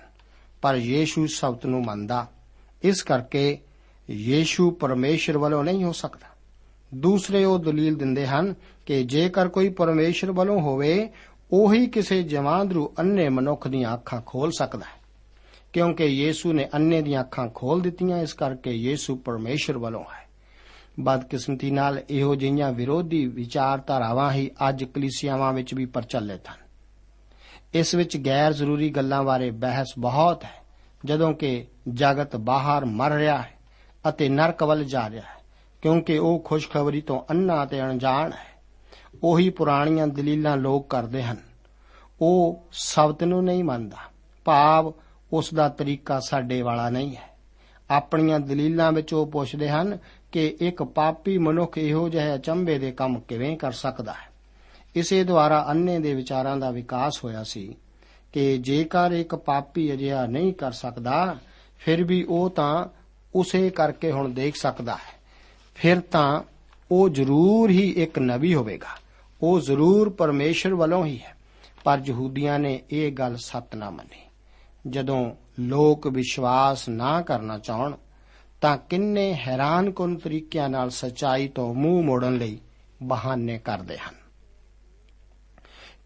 ਪਰ 0.62 0.74
ਯੀਸ਼ੂ 0.74 1.26
ਸਬਤ 1.26 1.66
ਨੂੰ 1.66 1.84
ਮੰਨਦਾ। 1.84 2.26
ਇਸ 2.82 3.02
ਕਰਕੇ 3.02 3.58
ਯੀਸ਼ੂ 4.10 4.70
ਪਰਮੇਸ਼ਰ 4.70 5.38
ਵੱਲੋਂ 5.38 5.64
ਨਹੀਂ 5.64 5.84
ਹੋ 5.84 5.92
ਸਕਦਾ। 5.92 6.28
ਦੂਸਰੇ 6.94 7.44
ਉਹ 7.44 7.58
ਦਲੀਲ 7.58 7.96
ਦਿੰਦੇ 7.96 8.26
ਹਨ 8.26 8.54
ਕਿ 8.86 9.04
ਜੇਕਰ 9.04 9.48
ਕੋਈ 9.48 9.68
ਪਰਮੇਸ਼ਰ 9.68 10.32
ਵੱਲੋਂ 10.32 10.60
ਹੋਵੇ, 10.60 11.08
ਉਹੀ 11.52 11.86
ਕਿਸੇ 11.86 12.22
ਜਵਾਂਦਰੂ 12.22 12.94
ਅੰਨੇ 12.98 13.28
ਮਨੁੱਖ 13.28 13.68
ਦੀਆਂ 13.68 13.94
ਅੱਖਾਂ 13.94 14.22
ਖੋਲ 14.26 14.52
ਸਕਦਾ 14.58 14.84
ਹੈ। 14.84 14.98
ਕਿਉਂਕਿ 15.72 16.04
ਯੀਸ਼ੂ 16.04 16.52
ਨੇ 16.52 16.68
ਅੰਨੇ 16.74 17.02
ਦੀਆਂ 17.02 17.20
ਅੱਖਾਂ 17.20 17.48
ਖੋਲ 17.54 17.80
ਦਿੱਤੀਆਂ, 17.80 18.18
ਇਸ 18.18 18.32
ਕਰਕੇ 18.32 18.70
ਯੀਸ਼ੂ 18.70 19.16
ਪਰਮੇਸ਼ਰ 19.16 19.78
ਵੱਲੋਂ 19.78 20.04
ਹੈ। 20.04 20.28
ਬਦਕਿਸਮਤੀ 21.00 21.70
ਨਾਲ 21.70 22.02
ਇਹੋ 22.10 22.34
ਜਿਹੀਆਂ 22.34 22.72
ਵਿਰੋਧੀ 22.72 23.26
ਵਿਚਾਰਧਾਰਾਵਾਂ 23.26 24.32
ਹੀ 24.32 24.50
ਅੱਜ 24.68 24.84
ਕਲੀਸਿਆਵਾਂ 24.84 25.52
ਵਿੱਚ 25.52 25.74
ਵੀ 25.74 25.84
ਪ੍ਰਚਲਿਤ 25.84 26.48
ਹਨ। 26.48 26.68
ਇਸ 27.74 27.94
ਵਿੱਚ 27.94 28.26
ਗੈਰ 28.26 28.52
ਜ਼ਰੂਰੀ 28.52 28.90
ਗੱਲਾਂ 28.90 29.22
ਬਾਰੇ 29.22 29.50
ਬਹਿਸ 29.50 29.94
ਬਹੁਤ 29.98 30.44
ਹੈ, 30.44 30.64
ਜਦੋਂ 31.04 31.32
ਕਿ 31.32 31.66
ਜਗਤ 31.94 32.36
ਬਾਹਰ 32.36 32.84
ਮਰ 32.84 33.10
ਰਿਹਾ 33.10 33.42
ਹੈ। 33.42 33.57
ਅਤੇ 34.08 34.28
ਨਰਕ 34.28 34.62
ਵੱਲ 34.62 34.84
ਜਾ 34.84 35.10
ਰਿਹਾ 35.10 35.22
ਹੈ, 35.22 35.42
ਕਿਉਂਕਿ 35.82 36.18
ਉਹ 36.18 36.42
ਖੁਸ਼ਖਬਰੀ 36.44 37.00
ਤੋਂ 37.00 37.20
ਅੰਨਾ 37.30 37.64
ਤੇ 37.64 37.80
ਅਣਜਾਣ 37.80 38.32
ਹੈ। 38.32 38.48
ਉਹੀ 39.22 39.50
ਪੁਰਾਣੀਆਂ 39.50 40.06
ਦਲੀਲਾਂ 40.06 40.56
ਲੋਕ 40.56 40.90
ਕਰਦੇ 40.90 41.22
ਹਨ। 41.22 41.36
ਉਹ 42.20 42.64
ਸ਼ਬਦ 42.72 43.22
ਨੂੰ 43.22 43.44
ਨਹੀਂ 43.44 43.64
ਮੰਨਦਾ। 43.64 43.96
ਭਾਵ 44.44 44.92
ਉਸ 45.32 45.54
ਦਾ 45.54 45.68
ਤਰੀਕਾ 45.68 46.20
ਸਾਡੇ 46.20 46.62
ਵਾਲਾ 46.62 46.90
ਨਹੀਂ 46.90 47.16
ਹੈ। 47.16 47.28
ਆਪਣੀਆਂ 47.90 48.40
ਦਲੀਲਾਂ 48.40 48.92
ਵਿੱਚ 48.92 49.14
ਉਹ 49.14 49.26
ਪੁੱਛਦੇ 49.26 49.68
ਹਨ 49.68 49.98
ਕਿ 50.32 50.56
ਇੱਕ 50.60 50.82
ਪਾਪੀ 50.82 51.38
ਮਨੁੱਖ 51.38 51.78
ਇਹੋ 51.78 52.08
ਜਿਹੇ 52.08 52.34
ਅਚੰਭੇ 52.34 52.78
ਦੇ 52.78 52.92
ਕੰਮ 52.92 53.20
ਕਿਵੇਂ 53.20 53.56
ਕਰ 53.56 53.72
ਸਕਦਾ 53.72 54.12
ਹੈ। 54.12 54.28
ਇਸੇ 54.94 55.24
ਦੁਆਰਾ 55.24 55.66
ਅੰਨੇ 55.70 55.98
ਦੇ 55.98 56.14
ਵਿਚਾਰਾਂ 56.14 56.56
ਦਾ 56.56 56.70
ਵਿਕਾਸ 56.70 57.24
ਹੋਇਆ 57.24 57.44
ਸੀ 57.44 57.76
ਕਿ 58.32 58.58
ਜੇਕਰ 58.58 59.12
ਇੱਕ 59.12 59.34
ਪਾਪੀ 59.34 59.92
ਅਜਿਹਾ 59.92 60.26
ਨਹੀਂ 60.26 60.52
ਕਰ 60.52 60.72
ਸਕਦਾ, 60.72 61.36
ਫਿਰ 61.78 62.04
ਵੀ 62.04 62.22
ਉਹ 62.22 62.50
ਤਾਂ 62.50 62.86
ਉਸੇ 63.34 63.70
ਕਰਕੇ 63.70 64.12
ਹੁਣ 64.12 64.28
ਦੇਖ 64.28 64.56
ਸਕਦਾ 64.56 64.94
ਹੈ। 64.94 65.18
ਫਿਰ 65.74 66.00
ਤਾਂ 66.00 66.42
ਉਹ 66.90 67.08
ਜ਼ਰੂਰ 67.08 67.70
ਹੀ 67.70 67.90
ਇੱਕ 67.90 68.18
ਨਬੀ 68.18 68.54
ਹੋਵੇਗਾ। 68.54 68.88
ਉਹ 69.42 69.60
ਜ਼ਰੂਰ 69.60 70.10
ਪਰਮੇਸ਼ਰ 70.10 70.74
ਵੱਲੋਂ 70.74 71.06
ਹੀ 71.06 71.18
ਹੈ। 71.18 71.36
ਪਰ 71.84 72.02
ਯਹੂਦੀਆਂ 72.06 72.58
ਨੇ 72.58 72.82
ਇਹ 72.90 73.12
ਗੱਲ 73.12 73.36
ਸੱਤ 73.36 73.74
ਨਾ 73.74 73.90
ਮੰਨੀ। 73.90 74.20
ਜਦੋਂ 74.90 75.34
ਲੋਕ 75.60 76.06
ਵਿਸ਼ਵਾਸ 76.06 76.88
ਨਾ 76.88 77.22
ਕਰਨਾ 77.22 77.58
ਚਾਹਣ, 77.58 77.96
ਤਾਂ 78.60 78.78
ਕਿੰਨੇ 78.78 79.34
ਹੈਰਾਨਕੁਨ 79.34 80.16
ਤਰੀਕਿਆਂ 80.16 80.68
ਨਾਲ 80.68 80.90
ਸਚਾਈ 80.90 81.48
ਤੋਂ 81.48 81.74
ਮੂੰਹ 81.74 82.02
ਮੋੜਨ 82.02 82.36
ਲਈ 82.36 82.58
ਬਹਾਨੇ 83.02 83.58
ਕਰਦੇ 83.58 83.98
ਹਨ। 83.98 84.14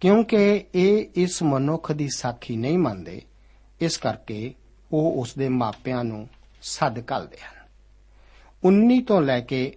ਕਿਉਂਕਿ 0.01 0.65
ਇਹ 0.75 1.07
ਇਸ 1.15 1.43
ਮਨੁੱਖ 1.43 1.93
ਦੀ 1.93 2.09
ਸਾਖੀ 2.17 2.57
ਨਹੀਂ 2.57 2.79
ਮੰਨਦੇ, 2.79 3.23
ਇਸ 3.81 3.97
ਕਰਕੇ 3.97 4.55
ਉਹ 4.93 5.21
ਉਸ 5.21 5.35
ਦੇ 5.35 5.49
ਮਾਪਿਆਂ 5.49 6.05
ਨੂੰ 6.05 6.29
ਸੱਦ 6.63 6.99
ਘੱਲਦੇ 7.13 7.37
ਹਨ। 7.37 7.67
19 8.65 9.01
ਤੋਂ 9.01 9.23
ਲੈ 9.23 9.41
ਕੇ 9.41 9.77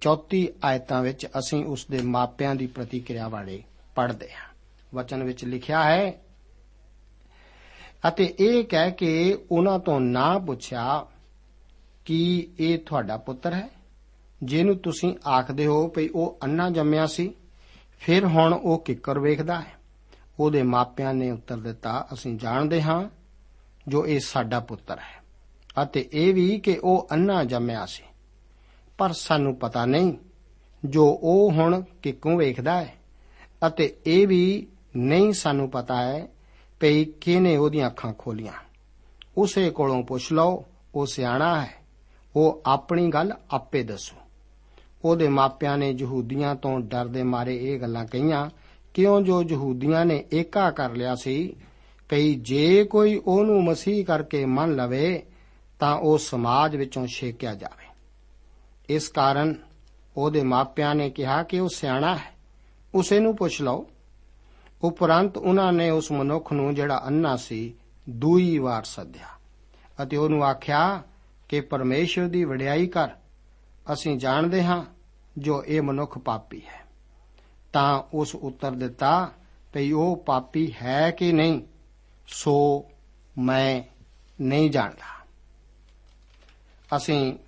34 0.00 0.48
ਆਇਤਾਂ 0.64 1.02
ਵਿੱਚ 1.02 1.26
ਅਸੀਂ 1.26 1.64
ਉਸ 1.64 1.86
ਦੇ 1.90 2.02
ਮਾਪਿਆਂ 2.02 2.54
ਦੀ 2.54 2.66
ਪ੍ਰਤੀਕਿਰਿਆ 2.66 3.28
ਬਾਰੇ 3.28 3.62
ਪੜ੍ਹਦੇ 3.94 4.32
ਹਾਂ। 4.32 4.54
ਵਚਨ 4.94 5.24
ਵਿੱਚ 5.24 5.44
ਲਿਖਿਆ 5.44 5.84
ਹੈ, 5.84 6.12
ਅਤੇ 8.08 8.34
ਇਹ 8.40 8.64
ਕਹਿ 8.64 8.90
ਕੇ 8.90 9.38
ਉਹਨਾਂ 9.50 9.78
ਤੋਂ 9.78 10.00
ਨਾ 10.00 10.38
ਪੁੱਛਿਆ 10.38 11.06
ਕਿ 12.04 12.48
ਇਹ 12.58 12.78
ਤੁਹਾਡਾ 12.78 13.16
ਪੁੱਤਰ 13.16 13.54
ਹੈ? 13.54 13.68
ਜਿਹਨੂੰ 14.42 14.76
ਤੁਸੀਂ 14.76 15.14
ਆਖਦੇ 15.28 15.66
ਹੋ 15.66 15.88
ਭਈ 15.88 16.08
ਉਹ 16.08 16.38
ਅੰਨਾ 16.42 16.70
ਜੰਮਿਆ 16.70 17.06
ਸੀ, 17.06 17.34
ਫਿਰ 17.98 18.24
ਹੁਣ 18.24 18.54
ਉਹ 18.54 18.78
ਕਿੱਕਰ 18.78 19.18
ਵੇਖਦਾ 19.18 19.60
ਹੈ। 19.60 19.72
ਉਹਦੇ 20.40 20.62
ਮਾਪਿਆਂ 20.62 21.14
ਨੇ 21.14 21.30
ਉੱਤਰ 21.30 21.56
ਦਿੱਤਾ, 21.56 22.08
ਅਸੀਂ 22.12 22.38
ਜਾਣਦੇ 22.38 22.82
ਹਾਂ 22.82 23.08
ਜੋ 23.88 24.06
ਇਹ 24.06 24.20
ਸਾਡਾ 24.20 24.60
ਪੁੱਤਰ 24.60 24.98
ਹੈ। 24.98 25.15
ਅਤੇ 25.82 26.08
ਇਹ 26.12 26.34
ਵੀ 26.34 26.58
ਕਿ 26.58 26.80
ਉਹ 26.84 27.08
ਅੰਨਾ 27.12 27.44
ਜੰਮਿਆ 27.44 27.86
ਸੀ। 27.86 28.02
ਪਰ 28.98 29.12
ਸਾਨੂੰ 29.12 29.56
ਪਤਾ 29.56 29.86
ਨਹੀਂ 29.86 30.12
ਜੋ 30.84 31.18
ਉਹ 31.22 31.50
ਹੁਣ 31.50 31.82
ਕਿੱਕੋਂ 32.02 32.36
ਵੇਖਦਾ 32.36 32.80
ਹੈ 32.80 32.94
ਅਤੇ 33.66 33.96
ਇਹ 34.06 34.28
ਵੀ 34.28 34.66
ਨਹੀਂ 34.96 35.32
ਸਾਨੂੰ 35.32 35.70
ਪਤਾ 35.70 36.02
ਹੈ 36.02 36.28
ਭਈ 36.80 37.04
ਕਿਹਨੇ 37.04 37.56
ਉਹਦੀਆਂ 37.56 37.86
ਅੱਖਾਂ 37.86 38.14
ਖੋਲੀਆਂ। 38.18 38.52
ਉਸੇ 39.36 39.70
ਕੋਲੋਂ 39.70 40.02
ਪੁੱਛ 40.02 40.32
ਲਓ, 40.32 40.64
ਉਹ 40.94 41.06
ਸਿਆਣਾ 41.06 41.60
ਹੈ। 41.60 41.74
ਉਹ 42.36 42.62
ਆਪਣੀ 42.66 43.08
ਗੱਲ 43.08 43.32
ਆਪੇ 43.50 43.82
ਦੱਸੂ। 43.82 44.16
ਉਹਦੇ 45.04 45.28
ਮਾਪਿਆਂ 45.28 45.78
ਨੇ 45.78 45.90
ਯਹੂਦੀਆਂ 45.98 46.54
ਤੋਂ 46.54 46.80
ਡਰ 46.80 47.06
ਦੇ 47.06 47.22
ਮਾਰੇ 47.22 47.56
ਇਹ 47.56 47.80
ਗੱਲਾਂ 47.80 48.06
ਕਹੀਆਂ, 48.06 48.50
ਕਿਉਂ 48.94 49.20
ਜੋ 49.20 49.42
ਯਹੂਦੀਆਂ 49.42 50.04
ਨੇ 50.04 50.24
ਏਕਾ 50.32 50.70
ਕਰ 50.70 50.90
ਲਿਆ 50.90 51.14
ਸੀ, 51.14 51.56
ਭਈ 52.08 52.34
ਜੇ 52.34 52.84
ਕੋਈ 52.84 53.20
ਉਹਨੂੰ 53.26 53.64
ਮਸੀਹ 53.64 54.04
ਕਰਕੇ 54.04 54.44
ਮੰਨ 54.44 54.76
ਲਵੇ 54.76 55.22
ਤਾਂ 55.80 55.98
ਉਹ 55.98 56.18
ਸਮਾਜ 56.18 56.76
ਵਿੱਚੋਂ 56.76 57.06
ਛੇਕਿਆ 57.06 57.54
ਜਾਵੇ। 57.54 57.86
ਇਸ 58.88 59.08
ਕਾਰਨ 59.08 59.54
ਉਹਦੇ 60.16 60.42
ਮਾਪਿਆਂ 60.42 60.94
ਨੇ 60.94 61.10
ਕਿਹਾ 61.10 61.42
ਕਿ 61.42 61.60
ਉਹ 61.60 61.68
ਸਿਆਣਾ 61.68 62.16
ਹੈ। 62.16 62.36
ਉਸੇ 62.94 63.20
ਨੂੰ 63.20 63.36
ਪੁੱਛ 63.36 63.62
ਲਓ। 63.62 63.86
ਉਪਰੰਤ 64.82 65.36
ਉਹਨਾਂ 65.36 65.72
ਨੇ 65.72 65.90
ਉਸ 65.90 66.12
ਮਨੁੱਖ 66.12 66.52
ਨੂੰ 66.52 66.74
ਜਿਹੜਾ 66.74 67.02
ਅੰਨਾ 67.06 67.36
ਸੀ, 67.36 67.74
ਦੂਈ 68.10 68.58
ਵਾਰ 68.58 68.82
ਸੱਦਿਆ 68.82 69.26
ਅਤੇ 70.02 70.16
ਉਹਨੂੰ 70.16 70.44
ਆਖਿਆ 70.44 71.02
ਕਿ 71.48 71.60
ਪਰਮੇਸ਼ਰ 71.60 72.28
ਦੀ 72.28 72.44
ਵਡਿਆਈ 72.44 72.86
ਕਰ। 72.86 73.08
ਅਸੀਂ 73.92 74.18
ਜਾਣਦੇ 74.18 74.64
ਹਾਂ 74.64 74.84
ਜੋ 75.38 75.64
ਇਹ 75.64 75.82
ਮਨੁੱਖ 75.82 76.18
ਪਾਪੀ 76.18 76.62
ਹੈ। 76.66 76.86
ਤਾਂ 77.72 78.02
ਉਸ 78.14 78.34
ਉੱਤਰ 78.34 78.72
ਦਿੱਤਾ, 78.72 79.32
ਭਈ 79.72 79.92
ਉਹ 79.92 80.16
ਪਾਪੀ 80.16 80.74
ਹੈ 80.82 81.10
ਕਿ 81.10 81.32
ਨਹੀਂ? 81.32 81.60
ਸੋ 82.28 82.84
ਮੈਂ 83.38 83.82
ਨਹੀਂ 84.40 84.70
ਜਾਣਦਾ। 84.70 85.15
ਅਸੀਂ 86.96 87.38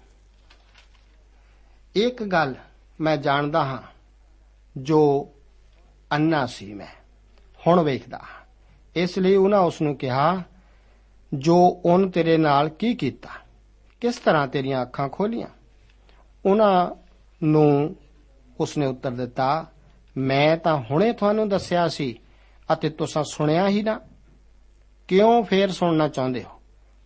ਇੱਕ 1.94 2.22
ਗੱਲ 2.22 2.54
ਮੈਂ 3.00 3.16
ਜਾਣਦਾ 3.16 3.64
ਹਾਂ, 3.64 3.82
ਜੋ 4.76 5.32
ਅੰਨਾ 6.12 6.46
ਸੀ 6.46 6.74
ਮੈਂ। 6.74 6.86
ਹੁਣ 7.66 7.82
ਵੇਖਦਾ 7.82 8.16
ਹਾਂ। 8.16 8.46
ਇਸ 8.96 9.18
ਲਈ 9.18 9.34
ਉਹਨਾਂ 9.34 9.60
ਉਸ 9.60 9.82
ਨੂੰ 9.82 9.96
ਕਿਹਾ, 9.96 10.42
ਜੋ 11.34 11.82
ਉਹਨ 11.84 12.10
ਤੇਰੇ 12.10 12.36
ਨਾਲ 12.36 12.68
ਕੀ 12.68 12.94
ਕੀਤਾ? 12.94 13.28
ਕਿਸ 14.00 14.16
ਤਰ੍ਹਾਂ 14.16 14.48
ਤੇਰੀਆਂ 14.48 14.82
ਅੱਖਾਂ 14.82 15.08
ਖੋਲੀਆਂ? 15.08 15.48
ਉਹਨਾਂ 16.46 16.90
ਨੂੰ 17.42 17.96
ਉਸਨੇ 18.60 18.86
ਉੱਤਰ 18.86 19.10
ਦਿੱਤਾ, 19.10 19.66
ਮੈਂ 20.16 20.56
ਤਾਂ 20.56 20.76
ਹੁਣੇ 20.76 21.12
ਤੁਹਾਨੂੰ 21.12 21.48
ਦੱਸਿਆ 21.48 21.88
ਸੀ 21.88 22.18
ਅਤੇ 22.72 22.90
ਤੁਸੀਂ 22.90 23.24
ਸੁਣਿਆ 23.24 23.68
ਹੀ 23.68 23.82
ਨਾ। 23.82 24.00
ਕਿਉਂ 25.08 25.44
ਫੇਰ 25.44 25.72
ਸੁਣਨਾ 25.72 26.08
ਚਾਹੁੰਦੇ 26.08 26.44
ਹੋ? 26.44 26.57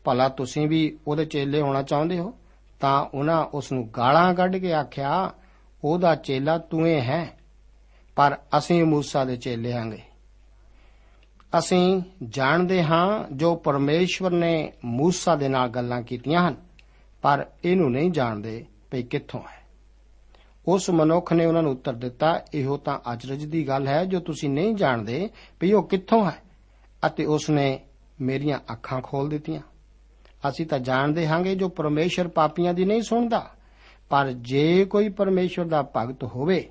ਭਲਾ 0.05 0.29
ਤੁਸੀਂ 0.29 0.67
ਵੀ 0.69 0.99
ਉਹਦੇ 1.07 1.25
ਚੇਲੇ 1.25 1.61
ਹੋਣਾ 1.61 1.83
ਚਾਹੁੰਦੇ 1.83 2.19
ਹੋ, 2.19 2.33
ਤਾਂ 2.81 3.05
ਉਹਨਾਂ 3.15 3.45
ਉਸ 3.45 3.73
ਨੂੰ 3.73 3.89
ਗਾਲਾਂ 3.97 4.33
ਕੱਢ 4.35 4.57
ਕੇ 4.57 4.73
ਆਖਿਆ, 4.73 5.31
ਉਹਦਾ 5.85 6.15
ਚੇਲਾ 6.15 6.59
ਤੂੰ 6.59 6.87
ਹੀ 6.87 7.01
ਹੈ, 7.01 7.37
ਪਰ 8.17 8.39
ਅਸੀਂ 8.59 8.85
ਮੂਸਾ 8.85 9.25
ਦੇ 9.25 9.37
ਚੇਲੇ 9.37 9.73
ਹਾਂਗੇ 9.73 10.03
ਅਸੀਂ 11.59 12.03
ਜਾਣਦੇ 12.25 12.83
ਹਾਂ 12.83 13.25
ਜੋ 13.33 13.55
ਪਰਮੇਸ਼ਵਰ 13.57 14.31
ਨੇ 14.31 14.73
ਮੂਸਾ 14.85 15.35
ਦੇ 15.37 15.49
ਨਾਲ 15.49 15.69
ਗੱਲਾਂ 15.69 16.03
ਕੀਤੀਆਂ 16.03 16.49
ਹਨ, 16.49 16.57
ਪਰ 17.23 17.47
ਇਹਨੂੰ 17.65 17.91
ਨਹੀਂ 17.91 18.11
ਜਾਣਦੇ 18.11 18.65
ਭਈ 18.91 19.03
ਕਿੱਥੋਂ 19.03 19.41
ਹੈ। 19.41 19.61
ਉਸ 20.69 20.89
ਮਨੁੱਖ 20.91 21.33
ਨੇ 21.33 21.47
ਉਹਨਾਂ 21.47 21.63
ਨੂੰ 21.63 21.73
ਉੱਤਰ 21.73 21.93
ਦਿੱਤਾ, 21.93 22.41
ਇਹੋ 22.55 22.77
ਤਾਂ 22.77 22.99
ਅਚਰਜ 23.13 23.45
ਦੀ 23.45 23.67
ਗੱਲ 23.69 23.89
ਹੈ 23.89 24.05
ਜੋ 24.05 24.21
ਤੁਸੀਂ 24.21 24.51
ਨਹੀਂ 24.51 24.75
ਜਾਣਦੇ 24.75 25.29
ਭਈ 25.61 25.73
ਉਹ 25.73 25.83
ਕਿੱਥੋਂ 25.83 26.25
ਹੈ, 26.25 26.37
ਅਤੇ 27.07 27.25
ਉਸ 27.25 27.51
ਨੇ 27.51 27.81
ਮੇਰੀਆਂ 28.21 28.59
ਅੱਖਾਂ 28.73 29.01
ਖੋਲ 29.01 29.29
ਦਿੱਤੀਆਂ। 29.29 29.61
ਅਸੀਂ 30.49 30.67
ਤਾਂ 30.67 30.79
ਜਾਣਦੇ 30.79 31.29
ਹਾਂਗੇ 31.29 31.55
ਜੋ 31.55 31.69
ਪਰਮੇਸ਼ਰ 31.69 32.29
ਪਾਪੀਆਂ 32.29 32.75
ਦੀ 32.75 32.85
ਨਹੀਂ 32.85 33.03
ਸੁਣਦਾ। 33.03 33.51
ਪਰ 34.11 34.33
ਜੇ 34.33 34.85
ਕੋਈ 34.85 35.09
ਪਰਮੇਸ਼ਰ 35.09 35.65
ਦਾ 35.65 35.91
ਭਗਤ 35.97 36.25
ਹੋਵੇ 36.25 36.71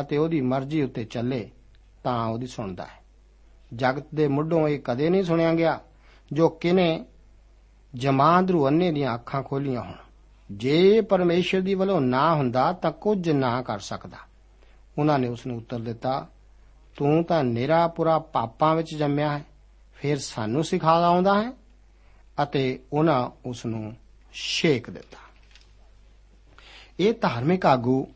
ਅਤੇ 0.00 0.16
ਉਹਦੀ 0.16 0.40
ਮਰਜ਼ੀ 0.40 0.82
ਉੱਤੇ 0.82 1.04
ਚੱਲੇ, 1.04 1.50
ਤਾਂ 2.04 2.26
ਉਹਦੀ 2.26 2.46
ਸੁਣਦਾ 2.46 2.84
ਹੈ। 2.84 2.98
ਜਗਤ 3.74 4.04
ਦੇ 4.14 4.28
ਮੁੱਢੋਂ 4.28 4.68
ਇਹ 4.68 4.80
ਕਦੇ 4.84 5.10
ਨਹੀਂ 5.10 5.22
ਸੁਣਿਆ 5.22 5.54
ਗਿਆ 5.54 5.80
ਜੋ 6.32 6.48
ਕਿਨੇ 6.48 7.04
ਜਮਾਂਦਰੂ 7.94 8.66
ਅੰਨੇ 8.66 8.92
ਦੀਆਂ 8.92 9.14
ਅੱਖਾਂ 9.14 9.42
ਖੋਲੀਆਂ 9.42 9.80
ਹੋਣ। 9.80 9.94
ਜੇ 10.52 11.00
ਪਰਮੇਸ਼ਰ 11.00 11.60
ਦੀ 11.60 11.74
ਵੱਲੋਂ 11.74 12.00
ਨਾ 12.00 12.34
ਹੁੰਦਾ 12.34 12.72
ਤਾਂ 12.72 12.92
ਕੁਝ 12.92 13.30
ਨਾ 13.30 13.62
ਕਰ 13.62 13.78
ਸਕਦਾ। 13.78 14.16
ਉਹਨਾਂ 14.98 15.18
ਨੇ 15.18 15.28
ਉਸ 15.28 15.46
ਨੂੰ 15.46 15.56
ਉੱਤਰ 15.56 15.78
ਦਿੱਤਾ, 15.78 16.28
ਤੂੰ 16.96 17.24
ਤਾਂ 17.24 17.44
ਨਿਰਾ 17.44 17.88
ਪੂਰਾ 17.88 18.18
ਪਾਪਾਂ 18.18 18.74
ਵਿੱਚ 18.74 18.94
ਜੰਮਿਆ 18.94 19.38
ਹੈ, 19.38 19.44
ਫਿਰ 19.94 20.18
ਸਾਨੂੰ 20.18 20.64
ਸਿਖਾਦਾ 20.64 21.06
ਆਉਂਦਾ 21.06 21.42
ਹੈ? 21.42 21.52
ਅਤੇ 22.42 22.78
ਉਹਨਾਂ 22.92 23.30
ਉਸ 23.44 23.66
ਨੂੰ 23.66 23.96
ਛੇਕ 24.32 24.90
ਦਿੱਤਾ। 24.90 25.18
ਇਹ 27.00 27.14
ਧਾਰਮਿਕ 27.14 27.66
ਆਗੂ 27.66 28.08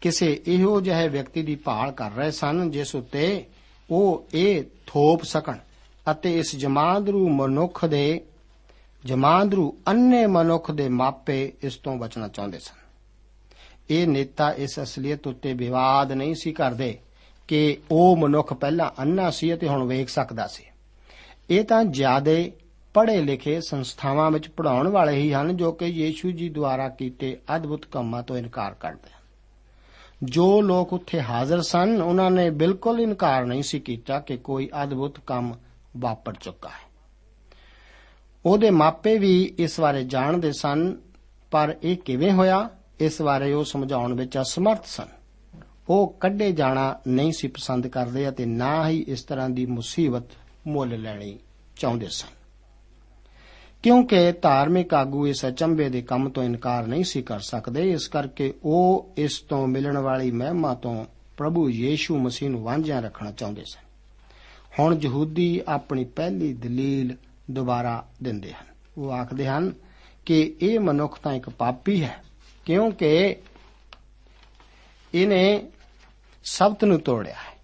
ਕਿਸੇ 0.00 0.42
ਇਹੋ 0.46 0.80
ਜਿਹੇ 0.80 1.08
ਵਿਅਕਤੀ 1.08 1.42
ਦੀ 1.42 1.56
ਭਾਲ 1.56 1.92
ਕਰ 1.92 2.10
ਰਹੇ 2.10 2.30
ਸਨ 2.30 2.70
ਜਿਸ 2.70 2.94
ਉੱਤੇ 2.94 3.44
ਉਹ 3.90 4.24
ਇਹ 4.34 4.64
ਥੋਪ 4.86 5.22
ਸਕਣ 5.22 5.56
ਅਤੇ 6.10 6.38
ਇਸ 6.38 6.56
ਜਮਾਂਦਰੂ 6.56 7.28
ਮਨੁੱਖ 7.28 7.84
ਦੇ 7.84 8.20
ਜਮਾਂਦਰੂ 9.04 9.76
ਅੰਨੇ 9.88 10.26
ਮਨੁੱਖ 10.26 10.70
ਦੇ 10.70 10.88
ਮਾਪੇ 10.88 11.52
ਇਸ 11.62 11.76
ਤੋਂ 11.76 11.96
ਬਚਣਾ 11.96 12.28
ਚਾਹੁੰਦੇ 12.28 12.58
ਸਨ। 12.58 12.80
ਇਹ 13.90 14.06
ਨੇਤਾ 14.06 14.52
ਇਸ 14.52 14.80
ਅਸਲੀਅਤ 14.82 15.26
ਉੱਤੇ 15.26 15.52
ਵਿਵਾਦ 15.52 16.12
ਨਹੀਂ 16.12 16.34
ਸੀ 16.34 16.52
ਕਰਦੇ 16.52 16.98
ਕਿ 17.48 17.78
ਉਹ 17.90 18.16
ਮਨੁੱਖ 18.16 18.52
ਪਹਿਲਾਂ 18.52 18.90
ਅੰਨਾ 19.02 19.30
ਸੀ 19.30 19.54
ਅਤੇ 19.54 19.68
ਹੁਣ 19.68 19.86
ਵੇਖ 19.86 20.08
ਸਕਦਾ 20.08 20.46
ਸੀ। 20.46 20.64
ਇਹ 21.50 21.64
ਤਾਂ 21.64 21.84
ਜਿਆਦੇ 21.84 22.52
ਪੜ੍ਹੇ 22.94 23.20
ਲਿਖੇ 23.20 23.60
ਸੰਸਥਾਵਾਂ 23.60 24.30
ਵਿੱਚ 24.30 24.48
ਪੜਾਉਣ 24.48 24.88
ਵਾਲੇ 24.88 25.12
ਹੀ 25.12 25.32
ਹਨ 25.32 25.56
ਜੋ 25.56 25.72
ਕਿ 25.72 25.86
ਯੀਸ਼ੂ 25.86 26.30
ਜੀ 26.30 26.48
ਦੁਆਰਾ 26.48 26.88
ਕੀਤੇ 26.88 27.38
ਅਦਭੁਤ 27.56 27.86
ਕੰਮਾਂ 27.86 28.22
ਤੋਂ 28.22 28.36
ਇਨਕਾਰ 28.36 28.74
ਕਰਦੇ 28.74 29.10
ਹਨ। 29.14 29.22
ਜੋ 30.22 30.60
ਲੋਕ 30.60 30.92
ਉੱਥੇ 30.92 31.22
ਹਾਜ਼ਰ 31.22 31.62
ਸਨ, 31.62 32.02
ਉਹਨਾਂ 32.02 32.30
ਨੇ 32.30 32.50
ਬਿਲਕੁਲ 32.50 33.00
ਇਨਕਾਰ 33.00 33.46
ਨਹੀਂ 33.46 33.62
ਸੀ 33.62 33.80
ਕੀਤਾ 33.80 34.20
ਕਿ 34.20 34.36
ਕੋਈ 34.36 34.70
ਅਦਭੁਤ 34.82 35.20
ਕੰਮ 35.20 35.54
ਵਾਪਰ 35.96 36.34
ਚੁੱਕਾ 36.34 36.68
ਹੈ। 36.68 36.92
ਉਹਦੇ 38.46 38.70
ਮਾਪੇ 38.70 39.18
ਵੀ 39.18 39.54
ਇਸ 39.58 39.80
ਬਾਰੇ 39.80 40.04
ਜਾਣਦੇ 40.04 40.52
ਸਨ, 40.52 40.96
ਪਰ 41.50 41.76
ਇਹ 41.82 41.96
ਕਿਵੇਂ 41.96 42.32
ਹੋਇਆ, 42.32 42.70
ਇਸ 43.00 43.22
ਬਾਰੇ 43.22 43.52
ਉਹ 43.52 43.64
ਸਮਝਾਉਣ 43.64 44.14
ਵਿੱਚ 44.14 44.38
ਅਸਮਰਥ 44.38 44.86
ਸਨ। 44.86 45.08
ਉਹ 45.88 46.16
ਕੱਢੇ 46.20 46.52
ਜਾਣਾ 46.52 47.00
ਨਹੀਂ 47.08 47.32
ਸੀ 47.32 47.48
ਪਸੰਦ 47.48 47.86
ਕਰਦੇ 47.86 48.28
ਅਤੇ 48.28 48.46
ਨਾ 48.46 48.88
ਹੀ 48.88 49.04
ਇਸ 49.08 49.22
ਤਰ੍ਹਾਂ 49.22 49.50
ਦੀ 49.50 49.66
ਮੁਸੀਬਤ 49.66 50.22
ਮੁੱਲ 50.66 51.02
ਲੈਣੀ 51.02 51.38
ਚਾਹੁੰਦੇ 51.76 52.06
ਸਨ। 52.10 52.41
ਕਿਉਂਕਿ 53.82 54.32
ਧਾਰਮਿਕ 54.32 54.94
ਆਗੂ 54.94 55.26
ਇਸ 55.26 55.46
ਅਚੰਭੇ 55.46 55.88
ਦੇ 55.88 56.02
ਕੰਮ 56.02 56.28
ਤੋਂ 56.28 56.44
ਇਨਕਾਰ 56.44 56.86
ਨਹੀਂ 56.86 57.04
ਸੀ 57.04 57.22
ਕਰ 57.22 57.40
ਸਕਦੇ, 57.40 57.92
ਇਸ 57.92 58.08
ਕਰਕੇ 58.08 58.54
ਉਹ 58.64 59.12
ਇਸ 59.16 59.38
ਤੋਂ 59.38 59.66
ਮਿਲਣ 59.66 59.98
ਵਾਲੀ 59.98 60.30
ਮਹਿਮਾ 60.30 60.74
ਤੋਂ 60.74 61.04
ਪ੍ਰਭੂ 61.36 61.70
ਯੀਸ਼ੂ 61.70 62.18
ਮਸੀਹ 62.18 62.50
ਨੂੰ 62.50 62.62
ਵਾਂਝਿਆ 62.62 63.00
ਰੱਖਣਾ 63.00 63.30
ਚਾਹੁੰਦੇ 63.30 63.64
ਸਨ। 63.64 63.80
ਹੁਣ 64.78 64.98
ਯਹੂਦੀ 65.02 65.60
ਆਪਣੀ 65.68 66.04
ਪਹਿਲੀ 66.04 66.52
ਦਲੀਲ 66.52 67.16
ਦੁਬਾਰਾ 67.50 68.06
ਦਿੰਦੇ 68.22 68.52
ਹਨ। 68.52 68.66
ਉਹ 68.98 69.12
ਆਖਦੇ 69.12 69.46
ਹਨ 69.46 69.72
ਕਿ 70.26 70.56
ਇਹ 70.62 70.80
ਮਨੁੱਖ 70.80 71.20
ਤਾਂ 71.20 71.32
ਇੱਕ 71.32 71.50
ਪਾਪੀ 71.50 72.04
ਹੈ, 72.04 72.24
ਕਿਉਂਕਿ 72.66 73.36
ਇਹਨੇ 75.14 75.70
ਸਬਤ 76.44 76.84
ਨੂੰ 76.84 77.00
ਤੋੜਿਆ 77.00 77.34
ਹੈ। 77.34 77.58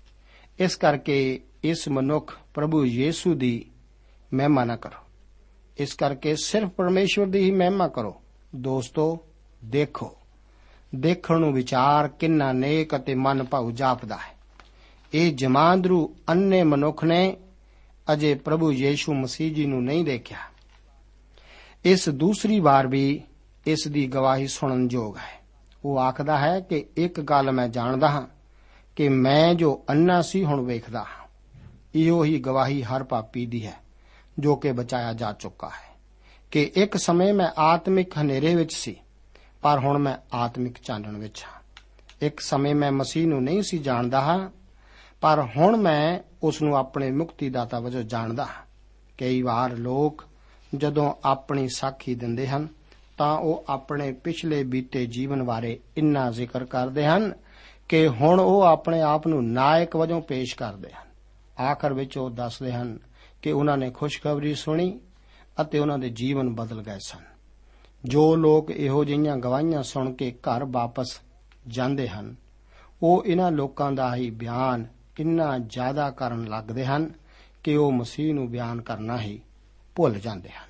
ਇਸ 0.58 0.76
ਕਰਕੇ 0.76 1.40
ਇਸ 1.64 1.88
ਮਨੁੱਖ 1.88 2.38
ਪ੍ਰਭੂ 2.54 2.84
ਯੀਸ਼ੂ 2.84 3.34
ਦੀ 3.34 3.64
ਮਹਿਮਾ 4.34 4.64
ਨਾ 4.64 4.76
ਕਰੋ। 4.76 5.07
ਇਸ 5.78 5.94
ਕਰਕੇ 5.94 6.36
ਸਿਰਫ 6.36 6.68
ਪਰਮੇਸ਼ਵਰ 6.68 7.26
ਦੀ 7.26 7.38
ਹੀ 7.38 7.50
ਮਹਿਮਾ 7.50 7.88
ਕਰੋ। 7.88 8.22
ਦੋਸਤੋ, 8.56 9.18
ਦੇਖੋ। 9.64 10.16
ਦੇਖਣ 10.94 11.38
ਨੂੰ 11.38 11.52
ਵਿਚਾਰ 11.52 12.08
ਕਿੰਨਾ 12.08 12.52
ਨੇਕ 12.52 12.96
ਅਤੇ 12.96 13.14
ਮਨ 13.14 13.44
ਭਾਉ 13.44 13.70
ਜਾਪਦਾ 13.70 14.16
ਹੈ। 14.16 14.38
ਇਹ 15.14 15.34
ਜਮਾਂਦਰੂ 15.34 16.14
ਅੰਨੇ 16.28 16.62
ਮਨੁੱਖ 16.62 17.04
ਨੇ 17.04 17.36
ਅਜੇ 18.12 18.34
ਪ੍ਰਭੂ 18.34 18.72
ਯੀਸ਼ੂ 18.72 19.14
ਮਸੀਹ 19.14 19.54
ਜੀ 19.54 19.66
ਨੂੰ 19.66 19.84
ਨਹੀਂ 19.84 20.04
ਦੇਖਿਆ। 20.04 20.38
ਇਸ 21.84 22.08
ਦੂਸਰੀ 22.08 22.60
ਵਾਰ 22.60 22.86
ਵੀ 22.86 23.22
ਇਸ 23.66 23.88
ਦੀ 23.88 24.06
ਗਵਾਹੀ 24.06 24.46
ਸੁਣਨ 24.46 24.88
ਯੋਗ 24.92 25.16
ਹੈ। 25.16 25.44
ਉਹ 25.84 25.98
ਆਖਦਾ 25.98 26.38
ਹੈ 26.38 26.60
ਕਿ 26.60 26.86
ਇੱਕ 26.96 27.20
ਗੱਲ 27.20 27.52
ਮੈਂ 27.52 27.68
ਜਾਣਦਾ 27.68 28.08
ਹਾਂ 28.08 28.22
ਕਿ 28.96 29.08
ਮੈਂ 29.08 29.54
ਜੋ 29.54 29.84
ਅੰਨਾ 29.90 30.22
ਸੀ 30.22 30.44
ਹੁਣ 30.44 30.60
ਵੇਖਦਾ 30.60 30.98
ਹਾਂ। 30.98 31.28
ਇਹੋ 31.94 32.24
ਹੀ 32.24 32.38
ਗਵਾਹੀ 32.38 32.82
ਹਰ 32.82 33.04
ਪਾਪੀ 33.04 33.46
ਦੀ 33.46 33.66
ਹੈ। 33.66 33.87
ਜੋ 34.38 34.56
ਕਿ 34.56 34.72
ਬਚਾਇਆ 34.72 35.12
ਜਾ 35.12 35.32
ਚੁੱਕਾ 35.32 35.68
ਹੈ 35.68 36.00
ਕਿ 36.50 36.72
ਇੱਕ 36.74 36.96
ਸਮੇਂ 36.96 37.34
ਮੈਂ 37.34 37.50
ਆਤਮਿਕ 37.58 38.18
ਹਨੇਰੇ 38.18 38.54
ਵਿੱਚ 38.54 38.74
ਸੀ, 38.74 38.96
ਪਰ 39.62 39.78
ਹੁਣ 39.78 39.98
ਮੈਂ 39.98 40.16
ਆਤਮਿਕ 40.32 40.78
ਚਾਨਣ 40.82 41.16
ਵਿੱਚ 41.16 41.42
ਹਾਂ। 41.42 41.62
ਇੱਕ 42.22 42.40
ਸਮੇਂ 42.40 42.74
ਮੈਂ 42.74 42.92
ਮਸੀਹ 42.92 43.26
ਨੂੰ 43.26 43.42
ਨਹੀਂ 43.42 43.62
ਸੀ 43.62 43.78
ਜਾਣਦਾ 43.78 44.20
ਹਾਂ, 44.20 44.50
ਪਰ 45.20 45.46
ਹੁਣ 45.56 45.76
ਮੈਂ 45.76 46.20
ਉਸ 46.42 46.62
ਨੂੰ 46.62 46.76
ਆਪਣੇ 46.76 47.10
ਮੁਕਤੀ 47.10 47.50
ਦਾਤਾ 47.50 47.80
ਵਜੋਂ 47.80 48.02
ਜਾਣਦਾ 48.02 48.44
ਹਾਂ। 48.44 48.66
ਕਈ 49.18 49.42
ਵਾਰ 49.42 49.72
ਲੋਕ 49.72 50.24
ਜਦੋਂ 50.76 51.14
ਆਪਣੀ 51.24 51.68
ਸਾਖੀ 51.68 52.14
ਦਿੰਦੇ 52.14 52.48
ਹਨ, 52.48 52.68
ਤਾਂ 53.18 53.38
ਉਹ 53.38 53.64
ਆਪਣੇ 53.68 54.12
ਪਿਛਲੇ 54.12 54.64
ਬੀਤੇ 54.64 55.06
ਜੀਵਨ 55.06 55.42
ਬਾਰੇ 55.42 55.80
ਇੰਨਾ 55.96 56.30
ਜ਼ਿਕਰ 56.30 56.64
ਕਰਦੇ 56.64 57.06
ਹਨ 57.06 57.32
ਕਿ 57.88 58.08
ਹੁਣ 58.08 58.40
ਉਹ 58.40 58.62
ਆਪਣੇ 58.62 59.00
ਆਪ 59.00 59.26
ਨੂੰ 59.26 59.52
ਨਾਇਕ 59.52 59.96
ਵਜੋਂ 59.96 60.20
ਪੇਸ਼ 60.20 60.56
ਕਰਦੇ 60.56 60.88
ਹਨ। 60.92 61.08
ਆਖਰ 61.64 61.92
ਵਿੱਚ 61.92 62.18
ਉਹ 62.18 62.30
ਦੱਸਦੇ 62.30 62.72
ਹਨ 62.72 62.98
ਕਿ 63.42 63.52
ਉਹਨਾਂ 63.52 63.76
ਨੇ 63.76 63.90
ਖੁਸ਼ਖਬਰੀ 63.90 64.54
ਸੁਣੀ 64.54 65.00
ਅਤੇ 65.60 65.78
ਉਹਨਾਂ 65.78 65.98
ਦੇ 65.98 66.08
ਜੀਵਨ 66.08 66.54
ਬਦਲ 66.54 66.82
ਗਏ 66.82 66.98
ਸਨ। 66.98 67.24
ਜੋ 68.04 68.36
ਲੋਕ 68.36 68.70
ਇਹੋ 68.70 69.04
ਜਿਹੀਆਂ 69.04 69.36
ਗਵਾਹੀਆਂ 69.36 69.82
ਸੁਣ 69.82 70.12
ਕੇ 70.12 70.30
ਘਰ 70.30 70.64
ਵਾਪਸ 70.64 71.20
ਜਾਂਦੇ 71.68 72.08
ਹਨ, 72.08 72.36
ਉਹ 73.02 73.24
ਇਹਨਾਂ 73.24 73.52
ਲੋਕਾਂ 73.52 73.92
ਦਾ 73.92 74.16
ਹੀ 74.16 74.30
ਬਿਆਨ 74.30 74.86
ਇੰਨਾ 75.20 75.58
ਜ਼ਿਆਦਾ 75.58 76.10
ਕਰਨ 76.10 76.44
ਲੱਗਦੇ 76.44 76.86
ਹਨ 76.86 77.12
ਕਿ 77.64 77.76
ਉਹ 77.76 77.92
ਮਸੀਹ 77.92 78.34
ਨੂੰ 78.34 78.50
ਬਿਆਨ 78.50 78.80
ਕਰਨਾ 78.80 79.20
ਹੀ 79.20 79.40
ਭੁੱਲ 79.94 80.14
ਜਾਂਦੇ 80.14 80.48
ਹਨ। 80.48 80.68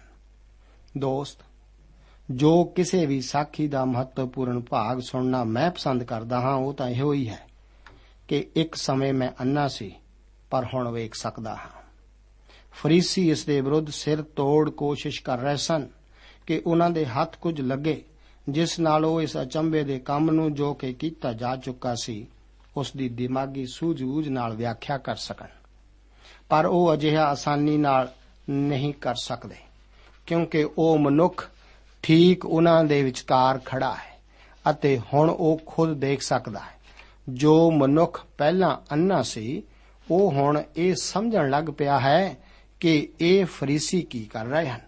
ਦੋਸਤ, 1.01 1.41
ਜੋ 2.31 2.65
ਕਿਸੇ 2.65 3.07
ਵੀ 3.07 3.21
ਸਾਖੀ 3.21 3.69
ਦਾ 3.69 3.85
ਮਹੱਤਵਪੂਰਨ 3.85 4.61
ਭਾਗ 4.61 5.01
ਸੁਣਨਾ 5.01 5.45
ਮੈਂ 5.45 5.71
ਪਸੰਦ 5.71 6.03
ਕਰਦਾ 6.03 6.41
ਹਾਂ, 6.41 6.55
ਉਹ 6.55 6.75
ਤਾਂ 6.75 6.89
ਇਹੋ 6.89 7.13
ਹੀ 7.13 7.29
ਹੈ 7.29 7.49
ਕਿ 8.29 8.47
ਇੱਕ 8.57 8.75
ਸਮੇਂ 8.75 9.15
ਮੈਂ 9.15 9.31
ਅੰਨਾ 9.41 9.69
ਸੀ, 9.69 9.95
ਪਰ 10.51 10.67
ਹੁਣ 10.75 10.89
ਵੇਖ 10.89 11.15
ਸਕਦਾ 11.15 11.55
ਹਾਂ। 11.55 11.78
ਫਰੀਸੀ 12.83 13.31
ਇਸ 13.31 13.45
ਦੇ 13.45 13.61
ਵਿਰੁੱਧ 13.61 13.91
ਸਿਰ 13.91 14.23
ਤੋੜ 14.23 14.71
ਕੋਸ਼ਿਸ਼ 14.71 15.23
ਕਰ 15.23 15.39
ਰਹੇ 15.39 15.57
ਸਨ 15.57 15.89
ਕਿ 16.47 16.63
ਉਹਨਾਂ 16.67 16.91
ਦੇ 16.91 17.07
ਹੱਥ 17.07 17.37
ਕੁਝ 17.37 17.61
ਲੱਗੇ, 17.61 18.05
ਜਿਸ 18.49 18.81
ਨਾਲ 18.81 19.05
ਉਹ 19.05 19.23
ਇਸ 19.23 19.37
ਅਚੰਭੇ 19.37 19.85
ਦੇ 19.85 19.99
ਕੰਮ 19.99 20.31
ਨੂੰ 20.31 20.55
ਜੋ 20.55 20.75
ਕਿ 20.75 20.93
ਕੀਤਾ 20.93 21.33
ਜਾ 21.33 21.57
ਚੁੱਕਾ 21.57 21.95
ਸੀ, 21.95 22.27
ਉਸ 22.77 22.93
ਦੀ 22.97 23.09
ਦਿਮਾਗੀ 23.09 23.67
ਸੂਝ-ਬੂਝ 23.67 24.29
ਨਾਲ 24.29 24.55
ਵਿਆਖਿਆ 24.55 24.99
ਕਰ 24.99 25.17
ਸਕਣ। 25.17 25.47
ਪਰ 26.49 26.67
ਉਹ 26.67 26.95
ਅਜਿਹਾ 26.95 27.25
ਆਸਾਨੀ 27.25 27.77
ਨਾਲ 27.77 28.13
ਨਹੀਂ 28.51 28.93
ਕਰ 28.93 29.15
ਸਕਦੇ, 29.15 29.57
ਕਿਉਂਕਿ 30.27 30.67
ਉਹ 30.79 30.99
ਮਨੁੱਖ 30.99 31.51
ਠੀਕ 32.03 32.47
ਉਹਨਾਂ 32.47 32.85
ਦੇ 32.85 33.03
ਵਿਚਕਾਰ 33.03 33.61
ਖੜਾ 33.65 33.95
ਹੈ 33.95 34.21
ਅਤੇ 34.71 35.01
ਹੁਣ 35.15 35.31
ਉਹ 35.31 35.61
ਖੁਦ 35.67 35.93
ਦੇਖ 35.93 36.23
ਸਕਦਾ 36.23 36.61
ਹੈ। 36.61 36.79
ਜੋ 37.29 37.71
ਮਨੁੱਖ 37.71 38.25
ਪਹਿਲਾਂ 38.39 38.77
ਅੰਨਾ 38.93 39.23
ਸੀ, 39.23 39.63
ਉਹ 40.11 40.31
ਹੁਣ 40.31 40.63
ਇਹ 40.77 40.95
ਸਮਝਣ 40.95 41.51
ਲੱਗ 41.51 41.65
ਪਿਆ 41.65 42.01
ਹੈ 42.01 42.37
ਕਿ 42.81 43.09
ਇਹ 43.21 43.45
ਫਰੀਸੀ 43.45 44.03
ਕੀ 44.03 44.25
ਕਰ 44.25 44.47
ਰਹੇ 44.47 44.69
ਹਨ? 44.69 44.81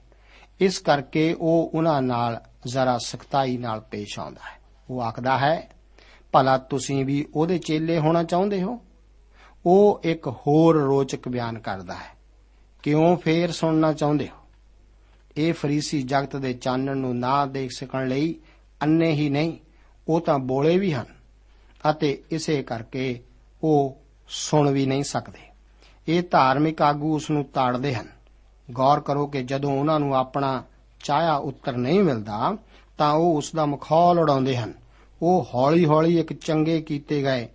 ਇਸ 0.61 0.79
ਕਰਕੇ 0.79 1.33
ਉਹ 1.33 1.71
ਉਹਨਾਂ 1.75 2.03
ਨਾਲ 2.03 2.41
ਜ਼ਰਾ 2.67 2.99
ਸਖਤਾਈ 2.99 3.57
ਨਾਲ 3.57 3.81
ਪੇਸ਼ 3.81 4.19
ਆਉਂਦਾ 4.19 4.41
ਹੈ। 4.41 4.59
ਉਹ 4.91 5.03
ਆਖਦਾ 5.03 5.39
ਹੈ, 5.39 5.71
ਭਲਾ 6.33 6.59
ਤੁਸੀਂ 6.59 7.05
ਵੀ 7.05 7.27
ਉਹਦੇ 7.35 7.59
ਚੇਲੇ 7.59 7.99
ਹੋਣਾ 7.99 8.23
ਚਾਹੁੰਦੇ 8.23 8.63
ਹੋ? 8.63 8.79
ਉਹ 9.67 10.01
ਇੱਕ 10.05 10.29
ਹੋਰ 10.29 10.81
ਰੋਚਕ 10.81 11.29
ਬਿਆਨ 11.29 11.59
ਕਰਦਾ 11.59 11.95
ਹੈ, 11.95 12.17
ਕਿਉਂ 12.83 13.17
ਫੇਰ 13.17 13.51
ਸੁਣਨਾ 13.51 13.93
ਚਾਹੁੰਦੇ 13.93 14.29
ਹੋ? 14.29 14.37
ਇਹ 15.37 15.53
ਫਰੀਸੀ 15.53 16.03
ਜਗਤ 16.03 16.37
ਦੇ 16.37 16.53
ਚਾਨਣ 16.53 16.97
ਨੂੰ 16.97 17.19
ਨਾ 17.19 17.47
ਦੇਖ 17.47 17.71
ਸਕਣ 17.77 18.09
ਲਈ 18.09 18.35
ਅੰਨੇ 18.83 19.13
ਹੀ 19.13 19.29
ਨਹੀਂ, 19.29 19.59
ਉਹ 20.09 20.21
ਤਾਂ 20.21 20.39
ਬੋਲੇ 20.39 20.79
ਵੀ 20.79 20.93
ਹਨ 20.95 21.07
ਅਤੇ 21.91 22.23
ਇਸੇ 22.31 22.63
ਕਰਕੇ 22.63 23.23
ਉਹ 23.63 24.01
ਸੁਣ 24.29 24.71
ਵੀ 24.71 24.87
ਨਹੀਂ 24.87 25.05
ਸਕਦੇ। 25.05 25.50
ਇਹ 26.11 26.23
ਧਾਰਮਿਕ 26.31 26.83
ਆਗੂ 26.83 27.15
ਉਸ 27.15 27.31
ਨੂੰ 27.31 27.45
ਤਾੜਦੇ 27.45 27.95
ਹਨ। 27.95 28.07
ਗੌਰ 28.73 29.01
ਕਰੋ 29.01 29.27
ਕਿ 29.27 29.43
ਜਦੋਂ 29.43 29.73
ਉਹਨਾਂ 29.73 30.01
ਨੂੰ 30.01 30.17
ਆਪਣਾ 30.17 30.65
ਚਾਹਿਆ 31.05 31.35
ਉੱਤਰ 31.35 31.77
ਨਹੀਂ 31.77 32.01
ਮਿਲਦਾ, 32.01 32.57
ਤਾਂ 32.99 33.13
ਉਹ 33.13 33.37
ਉਸ 33.37 33.53
ਦਾ 33.57 33.67
ਮਖੌਲ 33.67 34.19
ਉਡਾਉਂਦੇ 34.19 34.57
ਹਨ। 34.57 34.73
ਉਹ 35.23 35.49
ਹੌਲੀ-ਹੌਲੀ 35.55 36.21
ਇੱਕ 36.21 36.33
ਚੰਗੇ 36.33 36.81
ਕੀਤੇ 36.81 37.23
ਗਏ 37.23 37.49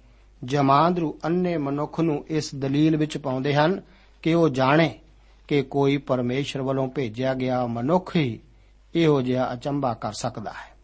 ਜਮਾਂਦਰੂ 0.44 1.20
ਅੰਨੇ 1.26 1.58
ਮਨੁੱਖ 1.58 2.00
ਨੂੰ 2.00 2.26
ਇਸ 2.28 2.56
ਦਲੀਲ 2.56 2.98
ਵਿੱਚ 2.98 3.18
ਪਾਉਂਦੇ 3.18 3.56
ਹਨ 3.56 3.82
ਕਿ 4.22 4.34
ਉਹ 4.34 4.50
ਜਾਣੇ 4.50 5.00
ਕਿ 5.48 5.62
ਕੋਈ 5.62 5.98
ਪਰਮੇਸ਼ਰ 5.98 6.62
ਵੱਲੋਂ 6.62 6.88
ਭੇਜਿਆ 6.88 7.34
ਗਿਆ 7.34 7.68
ਮਨੁੱਖ 7.68 8.16
ਹੀ 8.16 8.40
ਇਹੋ 8.96 9.22
ਜਿਹਾ 9.22 9.54
ਅਚੰਭਾ 9.54 9.94
ਕਰ 9.94 10.14
ਸਕਦਾ 10.14 10.52
ਹੈ। 10.52 10.78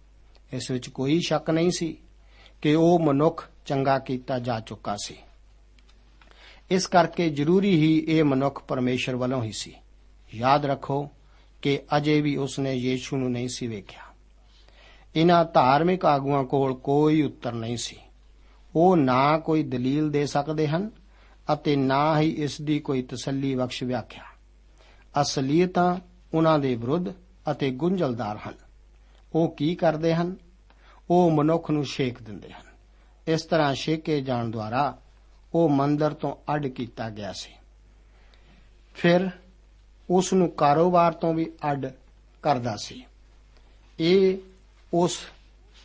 ਇਸ 0.53 0.71
ਵਿੱਚ 0.71 0.89
ਕੋਈ 0.89 1.19
ਸ਼ੱਕ 1.27 1.49
ਨਹੀਂ 1.49 1.71
ਸੀ 1.77 1.97
ਕਿ 2.62 2.75
ਉਹ 2.75 2.99
ਮਨੁੱਖ 2.99 3.49
ਚੰਗਾ 3.65 3.99
ਕੀਤਾ 3.99 4.39
ਜਾ 4.39 4.60
ਚੁੱਕਾ 4.60 4.95
ਸੀ। 5.03 5.15
ਇਸ 6.71 6.88
ਕਰਕੇ 6.88 7.29
ਜ਼ਰੂਰੀ 7.29 7.75
ਹੀ 7.75 8.05
ਇਹ 8.07 8.23
ਮਨੁੱਖ 8.23 8.63
ਪਰਮੇਸ਼ਰ 8.63 9.15
ਵੱਲੋਂ 9.15 9.43
ਹੀ 9.43 9.51
ਸੀ। 9.51 9.73
ਯਾਦ 10.34 10.65
ਰੱਖੋ 10.65 11.10
ਕਿ 11.62 11.79
ਅਜੇ 11.97 12.21
ਵੀ 12.21 12.36
ਉਸਨੇ 12.36 12.73
ਯੀਸ਼ੂ 12.73 13.17
ਨੂੰ 13.17 13.31
ਨਹੀਂ 13.31 13.49
ਸੀ 13.49 13.67
ਵੇਖਿਆ। 13.67 14.01
ਇਹਨਾਂ 15.15 15.45
ਧਾਰਮਿਕ 15.45 16.05
ਆਗੂਆਂ 16.05 16.43
ਕੋਲ 16.43 16.73
ਕੋਈ 16.73 17.21
ਉੱਤਰ 17.21 17.51
ਨਹੀਂ 17.51 17.77
ਸੀ। 17.77 17.95
ਉਹ 18.75 18.97
ਨਾ 18.97 19.38
ਕੋਈ 19.38 19.63
ਦਲੀਲ 19.63 20.12
ਦੇ 20.12 20.25
ਸਕਦੇ 20.25 20.67
ਹਨ 20.67 20.91
ਅਤੇ 21.53 21.75
ਨਾ 21.75 22.19
ਹੀ 22.19 22.29
ਇਸ 22.29 22.62
ਦੀ 22.62 22.79
ਕੋਈ 22.79 23.01
ਤਸੱਲੀ 23.01 23.55
ਬਖਸ਼ 23.55 23.84
ਵਿਆਖਿਆ। 23.84 24.23
ਅਸਲੀਅਤਾਂ 25.21 25.95
ਉਹਨਾਂ 26.34 26.60
ਦੇ 26.60 26.75
ਵਿਰੁੱਧ 26.75 27.05
ਅਤੇ 27.51 27.71
ਗੁੰਝਲਦਾਰ 27.71 28.39
ਹਨ। 28.49 28.55
ਉਹ 29.36 29.55
ਕੀ 29.55 29.75
ਕਰਦੇ 29.75 30.15
ਹਨ? 30.15 30.36
ਉਹ 31.10 31.31
ਮਨੁੱਖ 31.31 31.71
ਨੂੰ 31.71 31.86
ਛੇਕ 31.86 32.21
ਦਿੰਦੇ 32.21 32.51
ਹਨ। 32.51 32.65
ਇਸ 33.27 33.41
ਤਰ੍ਹਾਂ 33.41 33.75
ਛੇਕੇ 33.75 34.21
ਜਾਣ 34.21 34.51
ਦੁਆਰਾ 34.51 34.97
ਉਹ 35.53 35.69
ਮੰਦਰ 35.69 36.13
ਤੋਂ 36.13 36.53
ਅੱਡ 36.53 36.67
ਕੀਤਾ 36.67 37.09
ਗਿਆ 37.09 37.33
ਸੀ। 37.33 37.51
ਫਿਰ 38.93 39.29
ਉਸ 40.09 40.33
ਨੂੰ 40.33 40.49
ਕਾਰੋਬਾਰ 40.49 41.13
ਤੋਂ 41.13 41.33
ਵੀ 41.33 41.51
ਅੱਡ 41.71 41.85
ਕਰਦਾ 42.43 42.77
ਸੀ। 42.77 43.05
ਇਹ 43.99 44.37
ਉਸ 44.93 45.19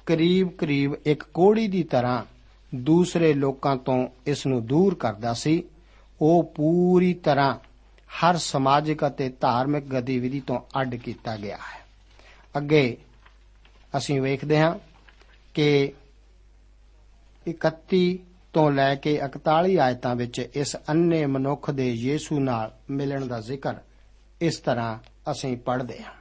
ਕਰੀਬ-ਕਰੀਬ 0.07 0.94
ਇੱਕ 1.07 1.22
ਕੋੜੀ 1.22 1.68
ਦੀ 1.68 1.83
ਤਰ੍ਹਾਂ 1.83 2.24
ਦੂਸਰੇ 2.74 3.35
ਲੋਕਾਂ 3.35 3.76
ਤੋਂ 3.76 4.09
ਇਸ 4.26 4.46
ਨੂੰ 4.46 4.66
ਦੂਰ 4.66 4.94
ਕਰਦਾ 4.94 5.35
ਸੀ। 5.35 5.62
ਉਹ 6.20 6.52
ਪੂਰੀ 6.57 7.14
ਤਰ੍ਹਾਂ 7.14 7.55
ਹਰ 8.09 8.37
ਸਮਾਜਿਕ 8.37 9.07
ਅਤੇ 9.07 9.29
ਧਾਰਮਿਕ 9.29 9.85
ਗਤੀਵਿਧੀ 9.85 10.40
ਤੋਂ 10.40 10.61
ਅੱਡ 10.81 10.94
ਕੀਤਾ 10.94 11.37
ਗਿਆ 11.37 11.57
ਹੈ। 11.57 11.87
ਅੱਗੇ 12.57 12.96
ਅਸੀਂ 13.96 14.20
ਵੇਖਦੇ 14.20 14.59
ਹਾਂ 14.59 14.79
ਕਿ 15.55 15.92
31 17.48 18.18
ਤੋਂ 18.57 18.71
ਲੈ 18.71 18.95
ਕੇ 18.95 19.21
41 19.25 19.77
ਆਇਤਾਂ 19.77 20.16
ਵਿੱਚ 20.16 20.38
ਇਸ 20.55 20.77
ਅੰਨੇ 20.77 21.27
ਮਨੁੱਖ 21.27 21.71
ਦੇ 21.71 21.92
ਯੀਸ਼ੂ 21.92 22.40
ਨਾਲ 22.40 22.75
ਮਿਲਣ 22.90 23.27
ਦਾ 23.27 23.40
ਜ਼ਿਕਰ 23.40 23.75
ਇਸ 24.40 24.59
ਤਰ੍ਹਾਂ 24.59 24.99
ਅਸੀਂ 25.31 25.57
ਪੜ੍ਹਦੇ 25.57 26.03
ਹਾਂ। 26.03 26.12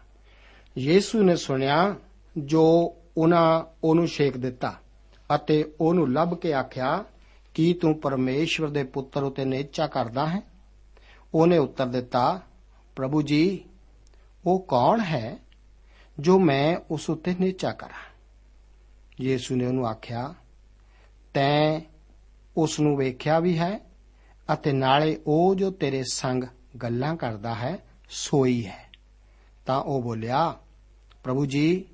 ਯੀਸ਼ੂ 0.78 1.24
ਨੇ 1.24 1.36
ਸੁਣਿਆ, 1.36 1.96
ਜੋ 2.38 2.96
ਉਹਨਾਂ 3.18 3.64
ਉਹਨੂੰ 3.84 4.08
ਛੇਕ 4.08 4.38
ਦਿੱਤਾ 4.38 4.80
ਅਤੇ 5.36 5.74
ਉਹਨੂੰ 5.82 6.14
ਲੱਭ 6.14 6.34
ਕੇ 6.34 6.54
ਆਖਿਆ, 6.54 7.06
ਕੀ 7.54 7.74
ਤੂੰ 7.74 8.00
ਪਰਮੇਸ਼ਵਰ 8.00 8.68
ਦੇ 8.68 8.84
ਪੁੱਤਰ 8.84 9.24
ਉਤੇ 9.24 9.46
ਨੇਚਾ 9.46 9.88
ਕਰਦਾ 9.88 10.28
ਹੈ? 10.28 10.42
ਉਹਨੇ 11.34 11.58
ਉੱਤਰ 11.58 11.86
ਦਿੱਤਾ, 11.86 12.42
ਪ੍ਰਭੂ 12.96 13.22
ਜੀ, 13.22 13.66
ਉਹ 14.46 14.66
ਕੌਣ 14.68 15.00
ਹੈ 15.00 15.38
ਜੋ 16.20 16.40
ਮੈਂ 16.40 16.78
ਉਸ 16.92 17.10
ਉਤੇ 17.10 17.36
ਨੇਚਾ 17.40 17.72
ਕਰਾਂ? 17.72 18.16
ਯੀਸ਼ੂ 19.22 19.56
ਨੇ 19.56 19.66
ਉਹਨੂੰ 19.66 19.88
ਆਖਿਆ, 19.88 20.34
ਤੈਂ 21.34 21.82
ਉਸ 22.58 22.80
ਨੂੰ 22.80 22.98
ਵੇਖਿਆ 22.98 23.40
ਵੀ 23.40 23.58
ਹੈ 23.58 23.80
ਅਤੇ 24.54 24.72
ਨਾਲੇ 24.72 25.22
ਉਹ 25.28 25.56
ਜੋ 25.56 25.72
ਤੇਰੇ 25.72 26.04
ਸੰਗ 26.12 26.44
ਗੱਲਾਂ 26.82 27.16
ਕਰਦਾ 27.16 27.56
ਹੈ, 27.56 27.78
ਸੋਈ 28.10 28.66
ਹੈ। 28.66 28.92
ਤਾਂ 29.66 29.82
ਉਹ 29.82 30.02
ਬੋਲਿਆ, 30.02 30.58
ਪ੍ਰਭੂ 31.24 31.46
ਜੀ, 31.46 31.86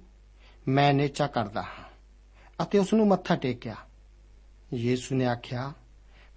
ਮੈਂ 0.68 0.94
ਨੇਚਾ 0.94 1.28
ਕਰਦਾ 1.28 1.62
ਹਾਂ। 1.62 1.86
ਅਤੇ 2.64 2.80
ਉਸ 2.80 2.94
ਨੂੰ 2.94 3.08
ਮੱਥਾ 3.08 3.36
ਟੇਕਿਆ। 3.36 3.76
ਯੀਸ਼ੂ 4.74 5.16
ਨੇ 5.16 5.26
ਆਖਿਆ, 5.26 5.74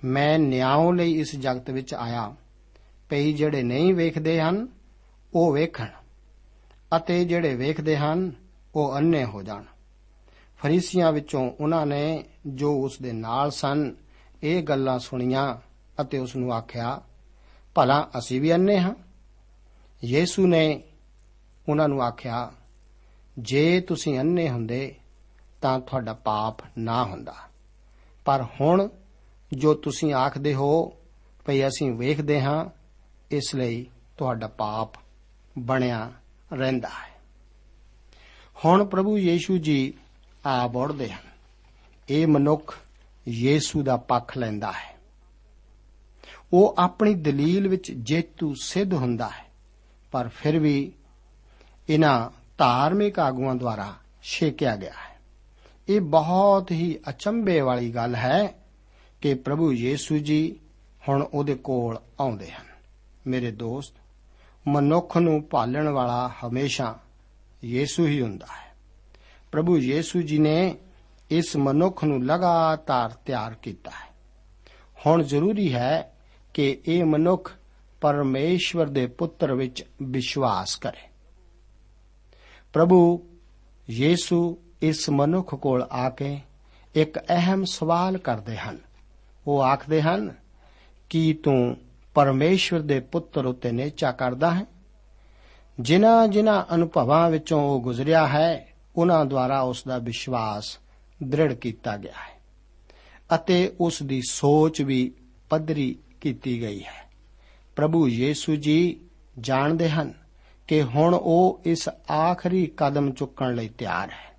ਮੈਂ 0.04 0.38
ਨਿਆਂ 0.38 0.92
ਲਈ 0.92 1.18
ਇਸ 1.18 1.36
ਜਗਤ 1.36 1.70
ਵਿੱਚ 1.70 1.94
ਆਇਆ। 1.94 2.34
ਪਈ 3.08 3.32
ਜਿਹੜੇ 3.32 3.62
ਨਹੀਂ 3.62 3.94
ਵੇਖਦੇ 3.94 4.40
ਹਨ, 4.40 4.68
ਉਹ 5.34 5.52
ਵੇਖਣ। 5.52 5.86
ਅਤੇ 6.96 7.24
ਜਿਹੜੇ 7.24 7.54
ਵੇਖਦੇ 7.54 7.96
ਹਨ, 7.96 8.32
ਉਹ 8.74 8.96
ਅੰਨੇ 8.96 9.24
ਹੋ 9.24 9.42
ਜਾਣ। 9.42 9.64
ਫਰੀਸੀਆਂ 10.58 11.12
ਵਿੱਚੋਂ 11.12 11.52
ਉਹਨਾਂ 11.60 11.86
ਨੇ 11.86 12.24
ਜੋ 12.46 12.84
ਉਸ 12.84 12.98
ਦੇ 13.02 13.12
ਨਾਲ 13.12 13.50
ਸਨ 13.50 13.94
ਇਹ 14.44 14.62
ਗੱਲਾਂ 14.62 14.98
ਸੁਣੀਆਂ 14.98 15.56
ਅਤੇ 16.02 16.18
ਉਸ 16.18 16.36
ਨੂੰ 16.36 16.54
ਆਖਿਆ, 16.54 17.00
ਭਲਾ 17.74 18.10
ਅਸੀਂ 18.18 18.40
ਵੀ 18.40 18.54
ਅੰਨੇ 18.54 18.80
ਹਾਂ? 18.80 18.94
ਯੀਸ਼ੂ 20.04 20.46
ਨੇ 20.46 20.82
ਉਹਨਾਂ 21.68 21.88
ਨੂੰ 21.88 22.02
ਆਖਿਆ, 22.02 22.52
ਜੇ 23.38 23.80
ਤੁਸੀਂ 23.80 24.20
ਅੰਨੇ 24.20 24.50
ਹੁੰਦੇ, 24.50 24.94
ਤਾਂ 25.60 25.80
ਤੁਹਾਡਾ 25.80 26.12
ਪਾਪ 26.12 26.54
ਨਾ 26.78 27.04
ਹੁੰਦਾ। 27.04 27.34
ਪਰ 28.24 28.44
ਹੁਣ 28.60 28.88
ਜੋ 29.52 29.74
ਤੁਸੀਂ 29.74 30.14
ਆਖਦੇ 30.14 30.54
ਹੋ, 30.54 30.92
ਭਈ 31.46 31.66
ਅਸੀਂ 31.66 31.92
ਵੇਖਦੇ 31.92 32.42
ਹਾਂ, 32.42 32.66
ਇਸ 33.30 33.54
ਲਈ 33.54 33.86
ਤੁਹਾਡਾ 34.16 34.46
ਪਾਪ 34.46 34.88
ਬਣਿਆ 35.58 36.12
ਰਹਿੰਦਾ 36.52 36.88
ਹੈ। 36.88 37.20
ਹੁਣ 38.64 38.84
ਪ੍ਰਭੂ 38.84 39.18
ਯੀਸ਼ੂ 39.18 39.58
ਜੀ 39.58 39.94
ਆ 40.46 40.66
ਬੋੜਦੇ 40.66 41.12
ਹਨ। 41.12 41.24
ਇਹ 42.10 42.26
ਮਨੁੱਖ 42.26 42.78
ਯੀਸ਼ੂ 43.28 43.82
ਦਾ 43.82 43.96
ਪੱਖ 43.96 44.38
ਲੈਂਦਾ 44.38 44.72
ਹੈ। 44.72 44.94
ਉਹ 46.52 46.74
ਆਪਣੀ 46.78 47.14
ਦਲੀਲ 47.14 47.68
ਵਿੱਚ 47.68 47.92
ਜੇਤੂ 47.92 48.54
ਸਿੱਧ 48.54 48.94
ਹੁੰਦਾ 48.94 49.28
ਹੈ, 49.28 49.44
ਪਰ 50.10 50.28
ਫਿਰ 50.28 50.58
ਵੀ 50.58 50.92
ਇਹਨਾਂ 51.88 52.30
ਧਾਰਮਿਕ 52.58 53.18
ਆਗੂਆਂ 53.18 53.54
ਦੁਆਰਾ 53.54 53.94
ਛੇਕਿਆ 54.22 54.76
ਗਿਆ 54.76 54.90
ਹੈ। 54.90 55.18
ਇਹ 55.88 56.00
ਬਹੁਤ 56.00 56.70
ਹੀ 56.70 56.98
ਅਚੰਭੇ 57.08 57.60
ਵਾਲੀ 57.60 57.90
ਗੱਲ 57.90 58.14
ਹੈ 58.14 58.54
ਕਿ 59.20 59.34
ਪ੍ਰਭੂ 59.34 59.72
ਯੀਸ਼ੂ 59.72 60.18
ਜੀ 60.18 60.56
ਹੁਣ 61.08 61.22
ਉਹਦੇ 61.22 61.54
ਕੋਲ 61.54 61.98
ਆਉਂਦੇ 62.20 62.50
ਹਨ। 62.50 62.66
ਮੇਰੇ 63.26 63.50
ਦੋਸਤ, 63.50 63.94
ਮਨੁੱਖ 64.68 65.16
ਨੂੰ 65.16 65.42
ਪਾਲਣ 65.42 65.88
ਵਾਲਾ 65.88 66.30
ਹਮੇਸ਼ਾ 66.44 66.98
ਯੀਸ਼ੂ 67.64 68.06
ਹੀ 68.06 68.22
ਹੁੰਦਾ 68.22 68.46
ਹੈ। 68.46 68.74
ਪ੍ਰਭੂ 69.52 69.78
ਯੀਸ਼ੂ 69.78 70.22
ਜੀ 70.22 70.38
ਨੇ 70.38 70.74
ਇਸ 71.30 71.56
ਮਨੁੱਖ 71.56 72.04
ਨੂੰ 72.04 72.24
ਲਗਾਤਾਰ 72.24 73.10
ਤਿਆਰ 73.10 73.54
ਕੀਤਾ 73.54 73.90
ਹੈ। 73.90 74.14
ਹੁਣ 75.06 75.22
ਜ਼ਰੂਰੀ 75.22 75.74
ਹੈ 75.74 76.14
ਕਿ 76.54 76.78
ਇਹ 76.86 77.04
ਮਨੁੱਖ 77.04 77.52
ਪਰਮੇਸ਼ਵਰ 78.00 78.86
ਦੇ 78.86 79.06
ਪੁੱਤਰ 79.06 79.54
ਵਿੱਚ 79.54 79.84
ਵਿਸ਼ਵਾਸ 80.02 80.76
ਕਰੇ। 80.76 81.08
ਪ੍ਰਭੂ 82.72 83.28
ਯੀਸ਼ੂ 83.90 84.58
ਇਸ 84.82 85.10
ਮਨੁੱਖ 85.10 85.54
ਕੋਲ 85.54 85.82
ਆ 85.82 86.10
ਕੇ 86.10 86.40
ਇੱਕ 86.94 87.18
ਅਹਿਮ 87.18 87.64
ਸਵਾਲ 87.64 88.18
ਕਰਦੇ 88.18 88.56
ਹਨ। 88.56 88.78
ਉਹ 89.46 89.62
ਆਖਦੇ 89.62 90.02
ਹਨ, 90.02 90.34
ਕਿ 91.10 91.40
ਤੂੰ 91.44 91.76
ਪਰਮੇਸ਼ਵਰ 92.14 92.80
ਦੇ 92.80 93.00
ਪੁੱਤਰ 93.00 93.46
ਉਤੇ 93.46 93.72
ਨੇਚਾ 93.72 94.12
ਕਰਦਾ 94.12 94.54
ਹੈ? 94.54 94.64
ਜਿਨ੍ਹਾਂ 95.80 96.28
ਜਿਨ੍ਹਾਂ 96.28 96.74
ਅਨੁਭਵਾਂ 96.74 97.30
ਵਿੱਚੋਂ 97.30 97.62
ਉਹ 97.62 97.80
ਗੁਜ਼ਰਿਆ 97.80 98.26
ਹੈ, 98.26 98.68
ਉਹਨਾਂ 98.96 99.24
ਦੁਆਰਾ 99.24 99.60
ਉਸ 99.60 99.84
ਦਾ 99.88 99.98
ਵਿਸ਼ਵਾਸ 99.98 100.78
ਦ੍ਰਿੜ 101.24 101.52
ਕੀਤਾ 101.52 101.96
ਗਿਆ 101.96 102.12
ਹੈ 102.12 102.40
ਅਤੇ 103.34 103.72
ਉਸ 103.80 104.02
ਦੀ 104.02 104.22
ਸੋਚ 104.28 104.82
ਵੀ 104.82 105.14
ਪੱਧਰੀ 105.50 105.98
ਕੀਤੀ 106.20 106.60
ਗਈ 106.60 106.84
ਹੈ। 106.84 107.10
ਪ੍ਰਭੂ 107.76 108.08
ਯੀਸ਼ੂ 108.08 108.56
ਜੀ 108.56 109.00
ਜਾਣਦੇ 109.40 109.90
ਹਨ 109.90 110.12
ਕਿ 110.68 110.82
ਹੁਣ 110.82 111.14
ਉਹ 111.14 111.60
ਇਸ 111.64 111.88
ਆਖਰੀ 112.10 112.66
ਕਦਮ 112.76 113.12
ਚੁੱਕਣ 113.12 113.54
ਲਈ 113.54 113.68
ਤਿਆਰ 113.68 114.10
ਹੈ। 114.10 114.36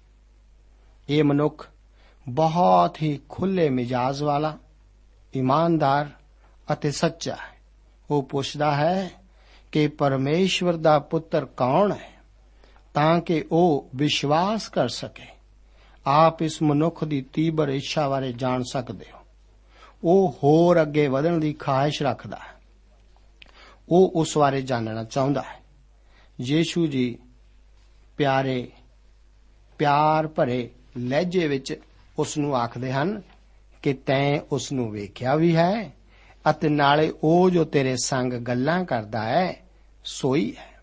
ਇਹ 1.09 1.23
ਮਨੁੱਖ 1.23 1.69
ਬਹੁਤ 2.29 3.01
ਹੀ 3.01 3.19
ਖੁੱਲੇ 3.29 3.69
ਮਿਜਾਜ਼ 3.69 4.23
ਵਾਲਾ, 4.23 4.57
ਇਮਾਨਦਾਰ 5.33 6.09
ਅਤੇ 6.73 6.91
ਸੱਚਾ 6.91 7.35
ਹੈ। 7.35 7.55
ਉਹ 8.11 8.23
ਪੁੱਛਦਾ 8.23 8.75
ਹੈ 8.75 9.11
ਕਿ 9.71 9.87
ਪਰਮੇਸ਼ਵਰ 9.87 10.73
ਦਾ 10.73 10.99
ਪੁੱਤਰ 10.99 11.45
ਕੌਣ 11.45 11.91
ਹੈ 11.91 12.15
ਤਾਂ 12.93 13.19
ਕਿ 13.19 13.45
ਉਹ 13.51 13.89
ਵਿਸ਼ਵਾਸ 13.95 14.69
ਕਰ 14.69 14.89
ਸਕੇ। 14.89 15.34
ਆਪ 16.07 16.41
ਇਸ 16.41 16.61
ਮਨੁੱਖ 16.61 17.03
ਦੀ 17.03 17.21
ਤੀਬਰ 17.21 17.69
ਇੱਛਾ 17.69 18.09
ਬਾਰੇ 18.09 18.33
ਜਾਣ 18.33 18.63
ਸਕਦੇ 18.63 19.05
ਹੋ। 19.13 19.19
ਉਹ 20.03 20.39
ਹੋਰ 20.43 20.81
ਅੱਗੇ 20.81 21.07
ਵਧਣ 21.07 21.37
ਦੀ 21.37 21.53
ਖਾਹਿਸ਼ 21.53 22.03
ਰੱਖਦਾ 22.03 22.37
ਹੈ। 22.37 22.61
ਉਹ 23.89 24.11
ਉਸ 24.15 24.37
ਬਾਰੇ 24.37 24.61
ਜਾਣਨਾ 24.61 25.03
ਚਾਹੁੰਦਾ 25.03 25.41
ਹੈ। 25.41 25.63
ਯੀਸ਼ੂ 26.41 26.87
ਜੀ 26.87 27.19
ਪਿਆਰੇ, 28.17 28.71
ਪਿਆਰ 29.77 30.27
ਭਰੇ 30.27 30.69
ਲਹਿਜੇ 30.97 31.47
ਵਿੱਚ 31.47 31.81
ਉਸ 32.19 32.37
ਨੂੰ 32.37 32.55
ਆਖਦੇ 32.55 32.91
ਹਨ 32.91 33.21
ਕਿ 33.81 33.93
ਤੈਂ 33.93 34.39
ਉਸ 34.51 34.71
ਨੂੰ 34.71 34.91
ਵੇਖਿਆ 34.91 35.35
ਵੀ 35.35 35.55
ਹੈ 35.55 35.93
ਅਤੇ 36.49 36.69
ਨਾਲੇ 36.69 37.13
ਉਹ 37.23 37.49
ਜੋ 37.49 37.63
ਤੇਰੇ 37.63 37.95
ਸੰਗ 37.97 38.33
ਗੱਲਾਂ 38.33 38.85
ਕਰਦਾ 38.85 39.23
ਹੈ, 39.23 39.57
ਸੋਈ 40.05 40.55
ਹੈ। 40.59 40.81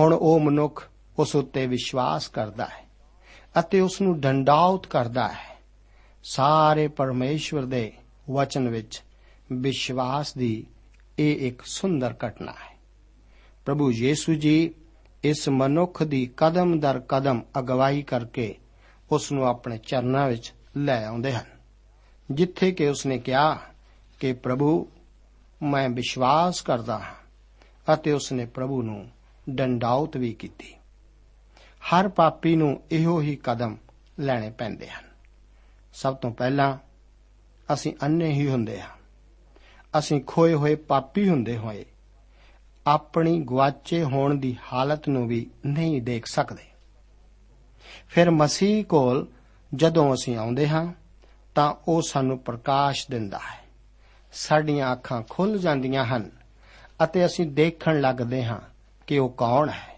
ਹੁਣ 0.00 0.12
ਉਹ 0.14 0.40
ਮਨੁੱਖ 0.40 0.88
ਉਸ 1.18 1.36
ਉੱਤੇ 1.36 1.66
ਵਿਸ਼ਵਾਸ 1.66 2.28
ਕਰਦਾ 2.28 2.64
ਹੈ। 2.64 2.85
ਅਤੇ 3.60 3.80
ਉਸ 3.80 4.00
ਨੂੰ 4.00 4.20
ਡੰਡਾਉਤ 4.20 4.86
ਕਰਦਾ 4.86 5.28
ਹੈ। 5.28 5.56
ਸਾਰੇ 6.24 6.88
ਪਰਮੇਸ਼ਵਰ 6.88 7.64
ਦੇ 7.64 7.92
ਵਚਨ 8.30 8.68
ਵਿੱਚ 8.68 9.02
ਵਿਸ਼ਵਾਸ 9.52 10.34
ਦੀ 10.34 10.66
ਇਹ 11.18 11.48
ਇੱਕ 11.48 11.62
ਸੁੰਦਰ 11.64 12.14
ਘਟਨਾ 12.26 12.52
ਹੈ। 12.52 12.76
ਪ੍ਰਭੂ 13.64 13.92
ਯੀਸ਼ੂ 13.92 14.34
ਜੀ 14.34 14.74
ਇਸ 15.24 15.48
ਮਨੁੱਖ 15.48 16.02
ਦੀ 16.02 16.30
ਕਦਮ 16.36 16.78
ਦਰ 16.80 17.00
ਕਦਮ 17.08 17.42
ਅਗਵਾਈ 17.58 18.02
ਕਰਕੇ 18.02 18.54
ਉਸ 19.12 19.32
ਨੂੰ 19.32 19.46
ਆਪਣੇ 19.46 19.78
ਚਰਨਾਂ 19.78 20.28
ਵਿੱਚ 20.28 20.52
ਲੈ 20.76 21.04
ਆਉਂਦੇ 21.06 21.32
ਹਨ, 21.32 21.46
ਜਿੱਥੇ 22.30 22.72
ਕਿ 22.72 22.88
ਉਸਨੇ 22.88 23.18
ਕਿਹਾ 23.18 23.58
ਕਿ 24.20 24.32
ਪ੍ਰਭੂ, 24.32 24.88
ਮੈਂ 25.62 25.88
ਵਿਸ਼ਵਾਸ 25.88 26.60
ਕਰਦਾ 26.60 26.98
ਹਾਂ 26.98 27.94
ਅਤੇ 27.94 28.12
ਉਸਨੇ 28.12 28.46
ਪ੍ਰਭੂ 28.46 28.82
ਨੂੰ 28.82 29.10
ਡੰਡਾਉਤ 29.50 30.16
ਵੀ 30.16 30.32
ਕੀਤੀ। 30.32 30.75
ਹਰ 31.86 32.08
ਪਾਪੀ 32.08 32.56
ਨੂੰ 32.56 32.82
ਇਹੋ 32.90 33.20
ਹੀ 33.20 33.36
ਕਦਮ 33.36 33.76
ਲੈਣੇ 34.20 34.50
ਪੈਂਦੇ 34.50 34.88
ਹਨ। 34.88 35.04
ਸਭ 35.94 36.16
ਤੋਂ 36.16 36.30
ਪਹਿਲਾਂ 36.30 36.78
ਅਸੀਂ 37.72 37.92
ਅੰਨੇ 38.02 38.32
ਹੀ 38.32 38.48
ਹੁੰਦੇ 38.48 38.80
ਹਾਂ। 38.80 38.88
ਅਸੀਂ 39.98 40.22
ਖੋਏ 40.26 40.54
ਹੋਏ 40.54 40.74
ਪਾਪੀ 40.74 41.28
ਹੁੰਦੇ 41.28 41.56
ਹੋਏ 41.56 41.84
ਆਪਣੀ 42.86 43.40
ਗਵਾਚੇ 43.40 44.02
ਹੋਣ 44.02 44.34
ਦੀ 44.34 44.56
ਹਾਲਤ 44.72 45.08
ਨੂੰ 45.08 45.28
ਵੀ 45.28 45.50
ਨਹੀਂ 45.66 46.02
ਦੇਖ 46.02 46.26
ਸਕਦੇ। 46.26 46.62
ਫਿਰ 48.08 48.30
ਮਸੀਹ 48.30 48.84
ਕੋਲ 48.84 49.26
ਜਦੋਂ 49.74 50.14
ਅਸੀਂ 50.14 50.36
ਆਉਂਦੇ 50.36 50.68
ਹਾਂ, 50.68 50.92
ਤਾਂ 51.54 51.74
ਉਹ 51.88 52.02
ਸਾਨੂੰ 52.02 52.38
ਪ੍ਰਕਾਸ਼ 52.38 53.06
ਦਿੰਦਾ 53.10 53.38
ਹੈ। 53.38 53.64
ਸਾਡੀਆਂ 54.32 54.92
ਅੱਖਾਂ 54.92 55.22
ਖੁੱਲ 55.30 55.58
ਜਾਂਦੀਆਂ 55.58 56.04
ਹਨ 56.04 56.30
ਅਤੇ 57.04 57.26
ਅਸੀਂ 57.26 57.46
ਦੇਖਣ 57.46 58.00
ਲੱਗਦੇ 58.00 58.44
ਹਾਂ 58.44 58.60
ਕਿ 59.06 59.18
ਉਹ 59.18 59.30
ਕੌਣ 59.30 59.68
ਹੈ। 59.68 59.95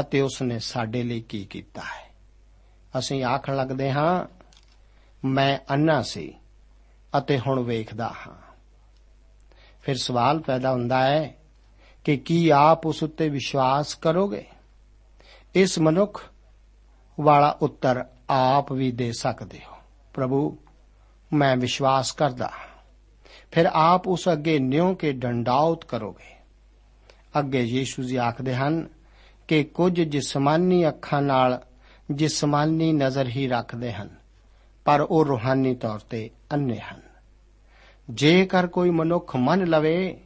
ਅਤੇ 0.00 0.20
ਉਸ 0.20 0.42
ਨੇ 0.42 0.58
ਸਾਡੇ 0.58 1.02
ਲਈ 1.02 1.20
ਕੀ 1.20 1.44
ਕੀਤਾ 1.44 1.80
ਹੈ? 1.80 2.10
ਅਸੀਂ 2.98 3.24
ਆਖਣ 3.24 3.56
ਲੱਗਦੇ 3.56 3.92
ਹਾਂ, 3.92 4.24
ਮੈਂ 5.24 5.58
ਅੰਨਾ 5.70 6.02
ਸੀ 6.02 6.34
ਅਤੇ 7.18 7.38
ਹੁਣ 7.38 7.60
ਵੇਖਦਾ 7.60 8.08
ਹਾਂ। 8.08 8.54
ਫਿਰ 9.82 9.96
ਸਵਾਲ 9.96 10.38
ਪੈਦਾ 10.38 10.72
ਹੁੰਦਾ 10.72 11.04
ਹੈ 11.04 11.36
ਕਿ 12.04 12.16
ਕੀ 12.16 12.48
ਆਪ 12.48 12.86
ਉਸ 12.86 13.02
ਉੱਤੇ 13.02 13.28
ਵਿਸ਼ਵਾਸ 13.28 13.94
ਕਰੋਗੇ? 13.94 14.46
ਇਸ 15.54 15.78
ਮਨੁੱਖ 15.78 16.24
ਵਾਲਾ 17.20 17.58
ਉੱਤਰ 17.62 18.04
ਆਪ 18.30 18.72
ਵੀ 18.72 18.92
ਦੇ 18.92 19.12
ਸਕਦੇ 19.12 19.60
ਹੋ। 19.66 19.76
ਪ੍ਰਭੂ, 20.14 20.58
ਮੈਂ 21.32 21.56
ਵਿਸ਼ਵਾਸ 21.56 22.12
ਕਰਦਾ 22.12 22.52
ਫਿਰ 23.50 23.66
ਆਪ 23.66 24.08
ਉਸ 24.08 24.28
ਅੱਗੇ 24.28 24.58
ਨਿਉ 24.58 24.94
ਕੇ 24.94 25.12
ਡੰਡਾਉਤ 25.12 25.84
ਕਰੋਗੇ। 25.84 26.36
ਅੱਗੇ 27.38 27.62
ਯੀਸ਼ੂ 27.62 28.02
ਜੀ 28.02 28.16
ਆਖਦੇ 28.16 28.54
ਹਨ 28.54 28.88
ਕਿ 29.50 29.64
ਕੁਝ 29.64 30.00
ਜਿਸਮਾਨੀ 30.00 30.88
ਅੱਖਾਂ 30.88 31.22
ਨਾਲ 31.22 31.64
ਜਿਸਮਾਨੀ 32.10 32.92
ਨਜ਼ਰ 32.92 33.28
ਹੀ 33.28 33.48
ਰੱਖਦੇ 33.48 33.92
ਹਨ, 33.92 34.08
ਪਰ 34.84 35.00
ਉਹ 35.00 35.24
ਰੂਹਾਨੀ 35.24 35.74
ਤੌਰ 35.74 35.98
ਤੇ 35.98 36.30
ਅੰਨੇ 36.52 36.78
ਹਨ। 36.78 37.00
ਜੇਕਰ 38.10 38.66
ਕੋਈ 38.66 38.90
ਮਨੁੱਖ 38.90 39.36
ਮੰਨ 39.36 39.66
ਲਵੇ 39.66 40.20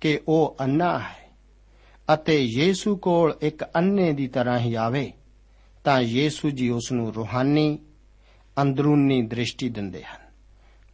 ਕਿ 0.00 0.20
ਉਹ 0.28 0.56
ਅੰਨਾ 0.60 0.98
ਹੈ 0.98 1.30
ਅਤੇ 2.14 2.44
ਯੀਸ਼ੂ 2.44 2.96
ਕੋਲ 2.96 3.36
ਇੱਕ 3.40 3.64
ਅੰਨੇ 3.76 4.12
ਦੀ 4.12 4.28
ਤਰ੍ਹਾਂ 4.28 4.58
ਹੀ 4.58 4.74
ਆਵੇ, 4.74 5.12
ਤਾਂ 5.84 6.00
ਯੀਸ਼ੂ 6.00 6.50
ਜੀ 6.50 6.70
ਉਸ 6.70 6.92
ਨੂੰ 6.92 7.14
ਰੂਹਾਨੀ, 7.14 7.78
ਅੰਦਰੂਨੀ 8.62 9.22
ਦ੍ਰਿਸ਼ਟੀ 9.22 9.68
ਦਿੰਦੇ 9.68 10.02
ਹਨ। 10.02 10.20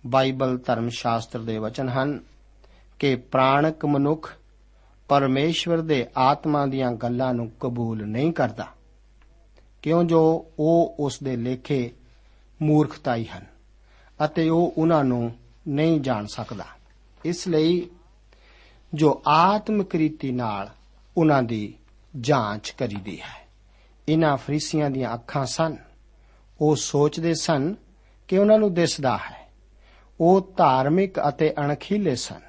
ਬਾਈਬਲ 0.06 0.58
ਧਰਮ 0.58 0.88
ਸ਼ਾਸਤਰ 0.88 1.38
ਦੇ 1.38 1.58
ਵਚਨ 1.58 1.88
ਹਨ 1.88 2.20
ਕਿ 2.98 3.16
ਪ੍ਰਾਣਕ 3.16 3.84
ਮਨੁੱਖ 3.84 4.36
ਪਰਮੇਸ਼ਵਰ 5.12 5.80
ਦੇ 5.80 6.06
ਆਤਮਾ 6.16 6.66
ਦੀਆਂ 6.66 6.92
ਗੱਲਾਂ 6.92 7.34
ਨੂੰ 7.34 7.50
ਕਬੂਲ 7.60 8.06
ਨਹੀਂ 8.06 8.32
ਕਰਦਾ। 8.32 8.66
ਕਿਉਂ 9.82 10.04
ਜੋ 10.04 10.52
ਉਹ 10.58 10.96
ਉਸ 11.00 11.22
ਦੇ 11.22 11.36
ਲੇਖੇ 11.36 11.90
ਮੂਰਖਤਾਈ 12.62 13.24
ਹਨ 13.24 13.46
ਅਤੇ 14.24 14.48
ਉਹ 14.48 14.74
ਉਹਨਾਂ 14.78 15.04
ਨੂੰ 15.04 15.36
ਨਹੀਂ 15.68 16.00
ਜਾਣ 16.00 16.26
ਸਕਦਾ। 16.26 16.64
ਇਸ 17.24 17.48
ਲਈ 17.48 17.90
ਜੋ 18.94 19.22
ਆਤਮਿਕ 19.26 19.94
ਰੀਤੀ 19.94 20.32
ਨਾਲ 20.32 20.68
ਉਹਨਾਂ 21.16 21.42
ਦੀ 21.42 21.74
ਜਾਂਚ 22.20 22.70
ਕਰੀਦੀ 22.70 23.20
ਹੈ। 23.20 23.48
ਇਹਨਾਂ 24.08 24.36
ਫਰੀਸੀਆਂ 24.36 24.90
ਦੀਆਂ 24.90 25.14
ਅੱਖਾਂ 25.14 25.46
ਸਨ। 25.46 25.76
ਉਹ 26.60 26.76
ਸੋਚਦੇ 26.76 27.34
ਸਨ 27.34 27.74
ਕਿ 28.28 28.38
ਉਹਨਾਂ 28.38 28.58
ਨੂੰ 28.58 28.74
ਦਿਸਦਾ 28.74 29.16
ਹੈ। 29.16 29.48
ਉਹ 30.20 30.52
ਧਾਰਮਿਕ 30.56 31.28
ਅਤੇ 31.28 31.54
ਅਣਖੀਲੇ 31.58 32.16
ਸਨ, 32.16 32.40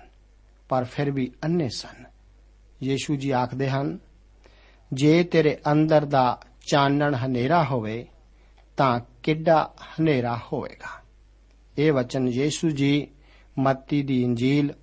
ਪਰ 0.70 0.84
ਫਿਰ 0.84 1.12
ਵੀ 1.12 1.32
ਅੰਨੇ 1.44 1.70
ਸਨ। 1.70 2.03
ਯੀਸ਼ੂ 2.84 3.16
ਜੀ 3.16 3.32
ਆਖਦੇ 3.32 3.70
ਹਨ, 3.70 4.00
ਜੇ 4.94 5.24
ਤੇਰੇ 5.24 5.58
ਅੰਦਰ 5.72 6.06
ਦਾ 6.06 6.42
ਚਾਨਣ 6.68 7.16
ਹਨੇਰਾ 7.16 7.64
ਹੋਵੇ, 7.64 8.08
ਤਾਂ 8.78 9.00
ਕਿੱਡਾ 9.24 9.74
ਹਨੇਰਾ 9.84 10.40
ਹੋਵੇਗਾ। 10.54 11.02
ਇਹ 11.78 11.94
ਵਚਨ 11.94 12.28
ਯੀਸ਼ੂ 12.28 12.70
ਜੀ 12.70 13.08
ਮੱਤੀ 13.60 14.04
ਦੀ 14.04 14.24
ਇੰਜੀਲ 14.24 14.74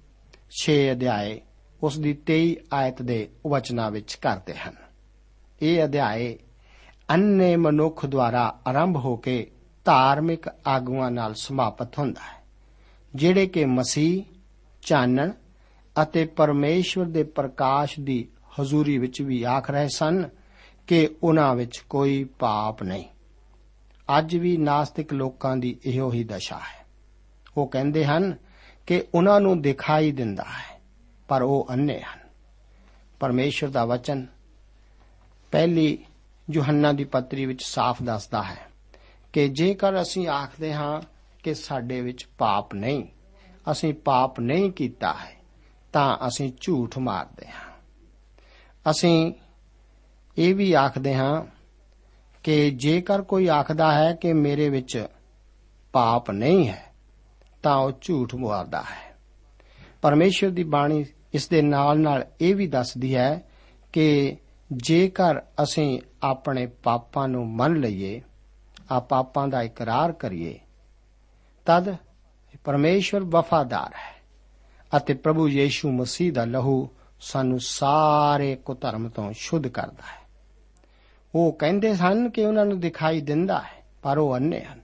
6 0.50 0.92
ਅਧਿਆਏ, 0.92 1.40
ਉਸ 1.82 1.98
ਦੀ 1.98 2.14
23 2.14 2.56
ਆਇਤ 2.72 3.02
ਦੇ 3.02 3.28
ਵਚਨਾਂ 3.46 3.90
ਵਿੱਚ 3.90 4.14
ਕਰਦੇ 4.14 4.54
ਹਨ। 4.54 4.74
ਇਹ 5.62 5.84
ਅਧਿਆਏ 5.84 6.38
ਅੰਨੇ 7.10 7.56
ਮਨੁੱਖ 7.56 8.06
ਦੁਆਰਾ 8.06 8.60
ਆਰੰਭ 8.68 8.96
ਹੋ 8.96 9.16
ਕੇ 9.16 9.50
ਧਾਰਮਿਕ 9.84 10.48
ਆਗੂਆਂ 10.66 11.10
ਨਾਲ 11.10 11.34
ਸਮਾਪਤ 11.34 11.98
ਹੁੰਦਾ 11.98 12.20
ਹੈ, 12.20 12.42
ਜਿਹੜੇ 13.14 13.46
ਕਿ 13.46 13.64
ਮਸੀਹ, 13.64 14.22
ਚਾਨਣ 14.82 15.30
ਅਤੇ 16.02 16.24
ਪਰਮੇਸ਼ਵਰ 16.24 17.04
ਦੇ 17.04 17.22
ਪ੍ਰਕਾਸ਼ 17.22 18.00
ਦੀ 18.00 18.28
ਹਜ਼ੂਰੀ 18.60 18.98
ਵਿੱਚ 18.98 19.22
ਵੀ 19.22 19.42
ਆਖ 19.42 19.70
ਰਹੇ 19.70 19.88
ਸਨ 19.88 20.28
ਕਿ 20.86 21.08
ਉਹਨਾਂ 21.22 21.54
ਵਿੱਚ 21.54 21.78
ਕੋਈ 21.78 22.24
ਪਾਪ 22.24 22.82
ਨਹੀਂ। 22.82 23.04
ਅੱਜ 24.18 24.36
ਵੀ 24.36 24.56
ਨਾਸਤਿਕ 24.56 25.12
ਲੋਕਾਂ 25.12 25.56
ਦੀ 25.56 25.80
ਇਹੋ 25.84 26.12
ਹੀ 26.12 26.24
ਦਸ਼ਾ 26.24 26.56
ਹੈ। 26.56 26.86
ਉਹ 27.56 27.66
ਕਹਿੰਦੇ 27.66 28.04
ਹਨ 28.04 28.36
ਕਿ 28.86 29.04
ਉਹਨਾਂ 29.14 29.40
ਨੂੰ 29.40 29.62
ਦਿਖਾਈ 29.62 30.12
ਦਿੰਦਾ 30.12 30.42
ਹੈ, 30.42 30.80
ਪਰ 31.28 31.42
ਉਹ 31.42 31.66
ਅੰਨੇ 31.70 32.00
ਹਨ। 32.00 32.20
ਪਰਮੇਸ਼ਰ 33.20 33.68
ਦਾ 33.68 33.84
ਵਚਨ 33.84 34.26
ਪਹਿਲੀ 35.50 35.98
ਯੋਹੰਨਾ 36.50 36.92
ਦੀ 36.92 37.04
ਪੱਤਰੀ 37.04 37.46
ਵਿੱਚ 37.46 37.62
ਸਾਫ਼ 37.62 38.02
ਦੱਸਦਾ 38.02 38.42
ਹੈ 38.42 38.58
ਕਿ 39.32 39.48
ਜੇਕਰ 39.48 40.02
ਅਸੀਂ 40.02 40.28
ਆਖਦੇ 40.28 40.74
ਹਾਂ 40.74 41.02
ਕਿ 41.42 41.54
ਸਾਡੇ 41.54 42.00
ਵਿੱਚ 42.00 42.28
ਪਾਪ 42.38 42.74
ਨਹੀਂ, 42.74 43.04
ਅਸੀਂ 43.70 43.94
ਪਾਪ 43.94 44.40
ਨਹੀਂ 44.40 44.70
ਕੀਤਾ 44.70 45.12
ਹੈ 45.12 45.39
ਤਾਂ 45.92 46.16
ਅਸੀਂ 46.26 46.52
ਝੂਠ 46.60 46.98
ਮਾਰਦੇ 46.98 47.46
ਹਾਂ। 47.46 47.70
ਅਸੀਂ 48.90 49.32
ਇਹ 50.38 50.54
ਵੀ 50.54 50.72
ਆਖਦੇ 50.72 51.14
ਹਾਂ 51.14 51.46
ਕਿ 52.42 52.70
ਜੇਕਰ 52.70 53.22
ਕੋਈ 53.22 53.48
ਆਖਦਾ 53.48 53.92
ਹੈ 53.92 54.14
ਕਿ 54.14 54.32
ਮੇਰੇ 54.32 54.68
ਵਿੱਚ 54.68 55.06
ਪਾਪ 55.92 56.30
ਨਹੀਂ 56.30 56.68
ਹੈ, 56.68 56.84
ਤਾਂ 57.62 57.76
ਉਹ 57.76 57.92
ਝੂਠ 58.00 58.34
ਮਾਰਦਾ 58.34 58.80
ਹੈ। 58.80 59.16
ਪਰਮੇਸ਼ਰ 60.02 60.50
ਦੀ 60.50 60.64
ਬਾਣੀ 60.64 61.04
ਇਸ 61.34 61.48
ਦੇ 61.48 61.62
ਨਾਲ 61.62 61.98
ਨਾਲ 61.98 62.26
ਇਹ 62.40 62.54
ਵੀ 62.54 62.66
ਦੱਸਦੀ 62.66 63.16
ਹੈ 63.16 63.42
ਕਿ 63.92 64.36
ਜੇਕਰ 64.72 65.40
ਅਸੀਂ 65.62 66.00
ਆਪਣੇ 66.22 66.66
ਪਾਪਾਂ 66.66 67.28
ਨੂੰ 67.28 67.48
ਮੰਨ 67.48 67.76
ਲਈਏ, 67.76 68.22
ਆ 68.90 69.00
ਪਾਪਾਂ 69.00 69.48
ਦਾ 69.48 69.62
ਇਕਰਾਰ 69.62 70.12
ਕਰੀਏ, 70.12 70.58
ਤਦ 71.66 71.96
ਪਰਮੇਸ਼ਰ 72.64 73.20
ਵਫਾਦਾਰ 73.20 73.94
ਹੈ। 73.94 74.19
ਅਤੇ 74.96 75.14
ਪ੍ਰਭੂ 75.14 75.48
ਯੀਸ਼ੂ 75.48 75.92
ਮਸੀਹ 75.92 76.32
ਦਾ 76.32 76.44
ਲਹੂ 76.44 76.88
ਸਾਨੂੰ 77.20 77.60
ਸਾਰੇ 77.60 78.56
ਕੁਧਰਮ 78.56 79.08
ਤੋਂ 79.08 79.32
ਸ਼ੁੱਧ 79.32 79.68
ਕਰਦਾ 79.68 80.02
ਹੈ। 80.02 80.20
ਉਹ 81.34 81.52
ਕਹਿੰਦੇ 81.52 81.96
ਹਨ 81.96 82.30
ਕਿ 82.30 82.44
ਉਹਨਾਂ 82.44 82.66
ਨੂੰ 82.66 82.80
ਦਿਖਾਈ 82.80 83.20
ਦਿੰਦਾ 83.20 83.58
ਹੈ, 83.58 83.84
ਪਰ 84.02 84.18
ਉਹ 84.18 84.36
ਅੰਨੇ 84.36 84.60
ਹਨ। 84.60 84.80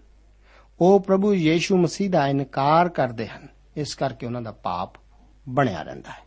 ਉਹ 0.80 1.00
ਪ੍ਰਭੂ 1.00 1.34
ਯੀਸ਼ੂ 1.34 1.76
ਮਸੀਹ 1.76 2.10
ਦਾ 2.10 2.28
ਇਨਕਾਰ 2.28 2.88
ਕਰਦੇ 2.88 3.28
ਹਨ, 3.28 3.48
ਇਸ 3.76 3.94
ਕਰਕੇ 3.94 4.26
ਉਹਨਾਂ 4.26 4.42
ਦਾ 4.42 4.52
ਪਾਪ 4.52 4.90
ਬਣਿਆ 5.48 5.82
ਰਹਿੰਦਾ 5.82 6.10
ਹੈ। 6.10 6.26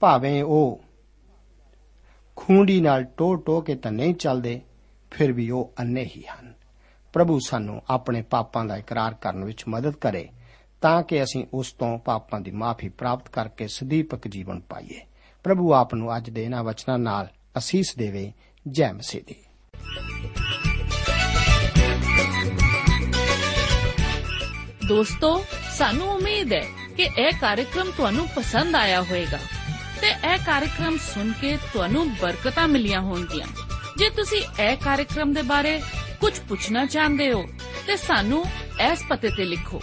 ਭਾਵੇਂ 0.00 0.44
ਉਹ 0.44 0.84
ਖੂੰਡੀ 2.36 2.80
ਨਾਲ 2.80 3.04
ਟੋ 3.04 3.34
ਟੋ 3.34 3.60
ਕੇ 3.60 3.74
ਤਾਂ 3.74 3.92
ਨਹੀਂ 3.92 4.14
ਚੱਲਦੇ, 4.14 4.60
ਫਿਰ 5.10 5.32
ਵੀ 5.32 5.50
ਉਹ 5.50 5.72
ਅੰਨੇ 5.80 6.10
ਹੀ 6.16 6.22
ਹਨ। 6.22 6.54
ਪ੍ਰਭੂ 7.12 7.38
ਸਾਨੂੰ 7.46 7.82
ਆਪਣੇ 7.90 8.22
ਪਾਪਾਂ 8.22 8.64
ਦਾ 8.64 8.76
ਇਕਰਾਰ 8.76 9.14
ਕਰਨ 9.14 9.44
ਵਿੱਚ 9.44 9.64
ਮਦਦ 9.68 9.92
ਕਰੇ 9.92 10.28
ਤਾਂ 10.80 11.02
ਕਿ 11.02 11.22
ਅਸੀਂ 11.22 11.44
ਉਸ 11.54 11.72
ਤੋਂ 11.72 11.98
ਪਾਪਾਂ 11.98 12.40
ਦੀ 12.40 12.50
ਮਾਫੀ 12.50 12.88
ਪ੍ਰਾਪਤ 12.88 13.28
ਕਰਕੇ 13.28 13.68
ਸਦੀਪਕ 13.68 14.28
ਜੀਵਨ 14.28 14.60
ਪਾਈਏ। 14.60 15.00
ਪ੍ਰਭੂ 15.44 15.72
ਆਪ 15.72 15.94
ਨੂੰ 15.94 16.16
ਅੱਜ 16.16 16.30
ਦੇ 16.30 16.44
ਇਹਨਾਂ 16.44 16.64
ਵਚਨਾਂ 16.64 16.98
ਨਾਲ 16.98 17.28
ਅਸੀਸ 17.58 17.94
ਦੇਵੇ। 17.98 18.32
ਜੈ 18.68 18.92
ਮਸੀਹ 18.92 19.22
ਦੀ। 19.26 19.34
ਦੋਸਤੋ, 24.88 25.44
ਸਾਨੂੰ 25.76 26.08
ਉਮੀਦ 26.08 26.52
ਹੈ 26.52 26.66
ਕਿ 26.96 27.02
ਇਹ 27.02 27.32
ਕਾਰਜਕ੍ਰਮ 27.40 27.90
ਤੁਹਾਨੂੰ 27.96 28.28
ਪਸੰਦ 28.28 28.74
ਆਇਆ 28.74 29.02
ਹੋਵੇਗਾ 29.02 29.38
ਤੇ 30.00 30.08
ਇਹ 30.08 30.38
ਕਾਰਜਕ੍ਰਮ 30.46 30.96
ਸੁਣ 30.96 31.32
ਕੇ 31.32 31.56
ਤੁਹਾਨੂੰ 31.56 32.14
ਬਰਕਤਾਂ 32.14 32.68
ਮਿਲੀਆਂ 32.68 33.00
ਹੋਣਗੀਆਂ। 33.00 33.46
ਜੇ 33.98 34.10
ਤੁਸੀਂ 34.10 34.62
ਇਹ 34.62 34.76
ਕਾਰਜਕ੍ਰਮ 34.76 35.32
ਦੇ 35.32 35.42
ਬਾਰੇ 35.42 35.80
ਕੁਝ 36.20 36.40
ਪੁੱਛਣਾ 36.40 36.84
ਚਾਹੁੰਦੇ 36.86 37.32
ਹੋ, 37.32 37.44
ਤੇ 37.86 37.96
ਸਾਨੂੰ 37.96 38.44
ਇਸ 38.92 39.04
ਪਤੇ 39.08 39.28
ਤੇ 39.28 39.44
ਲਿਖੋ। 39.44 39.82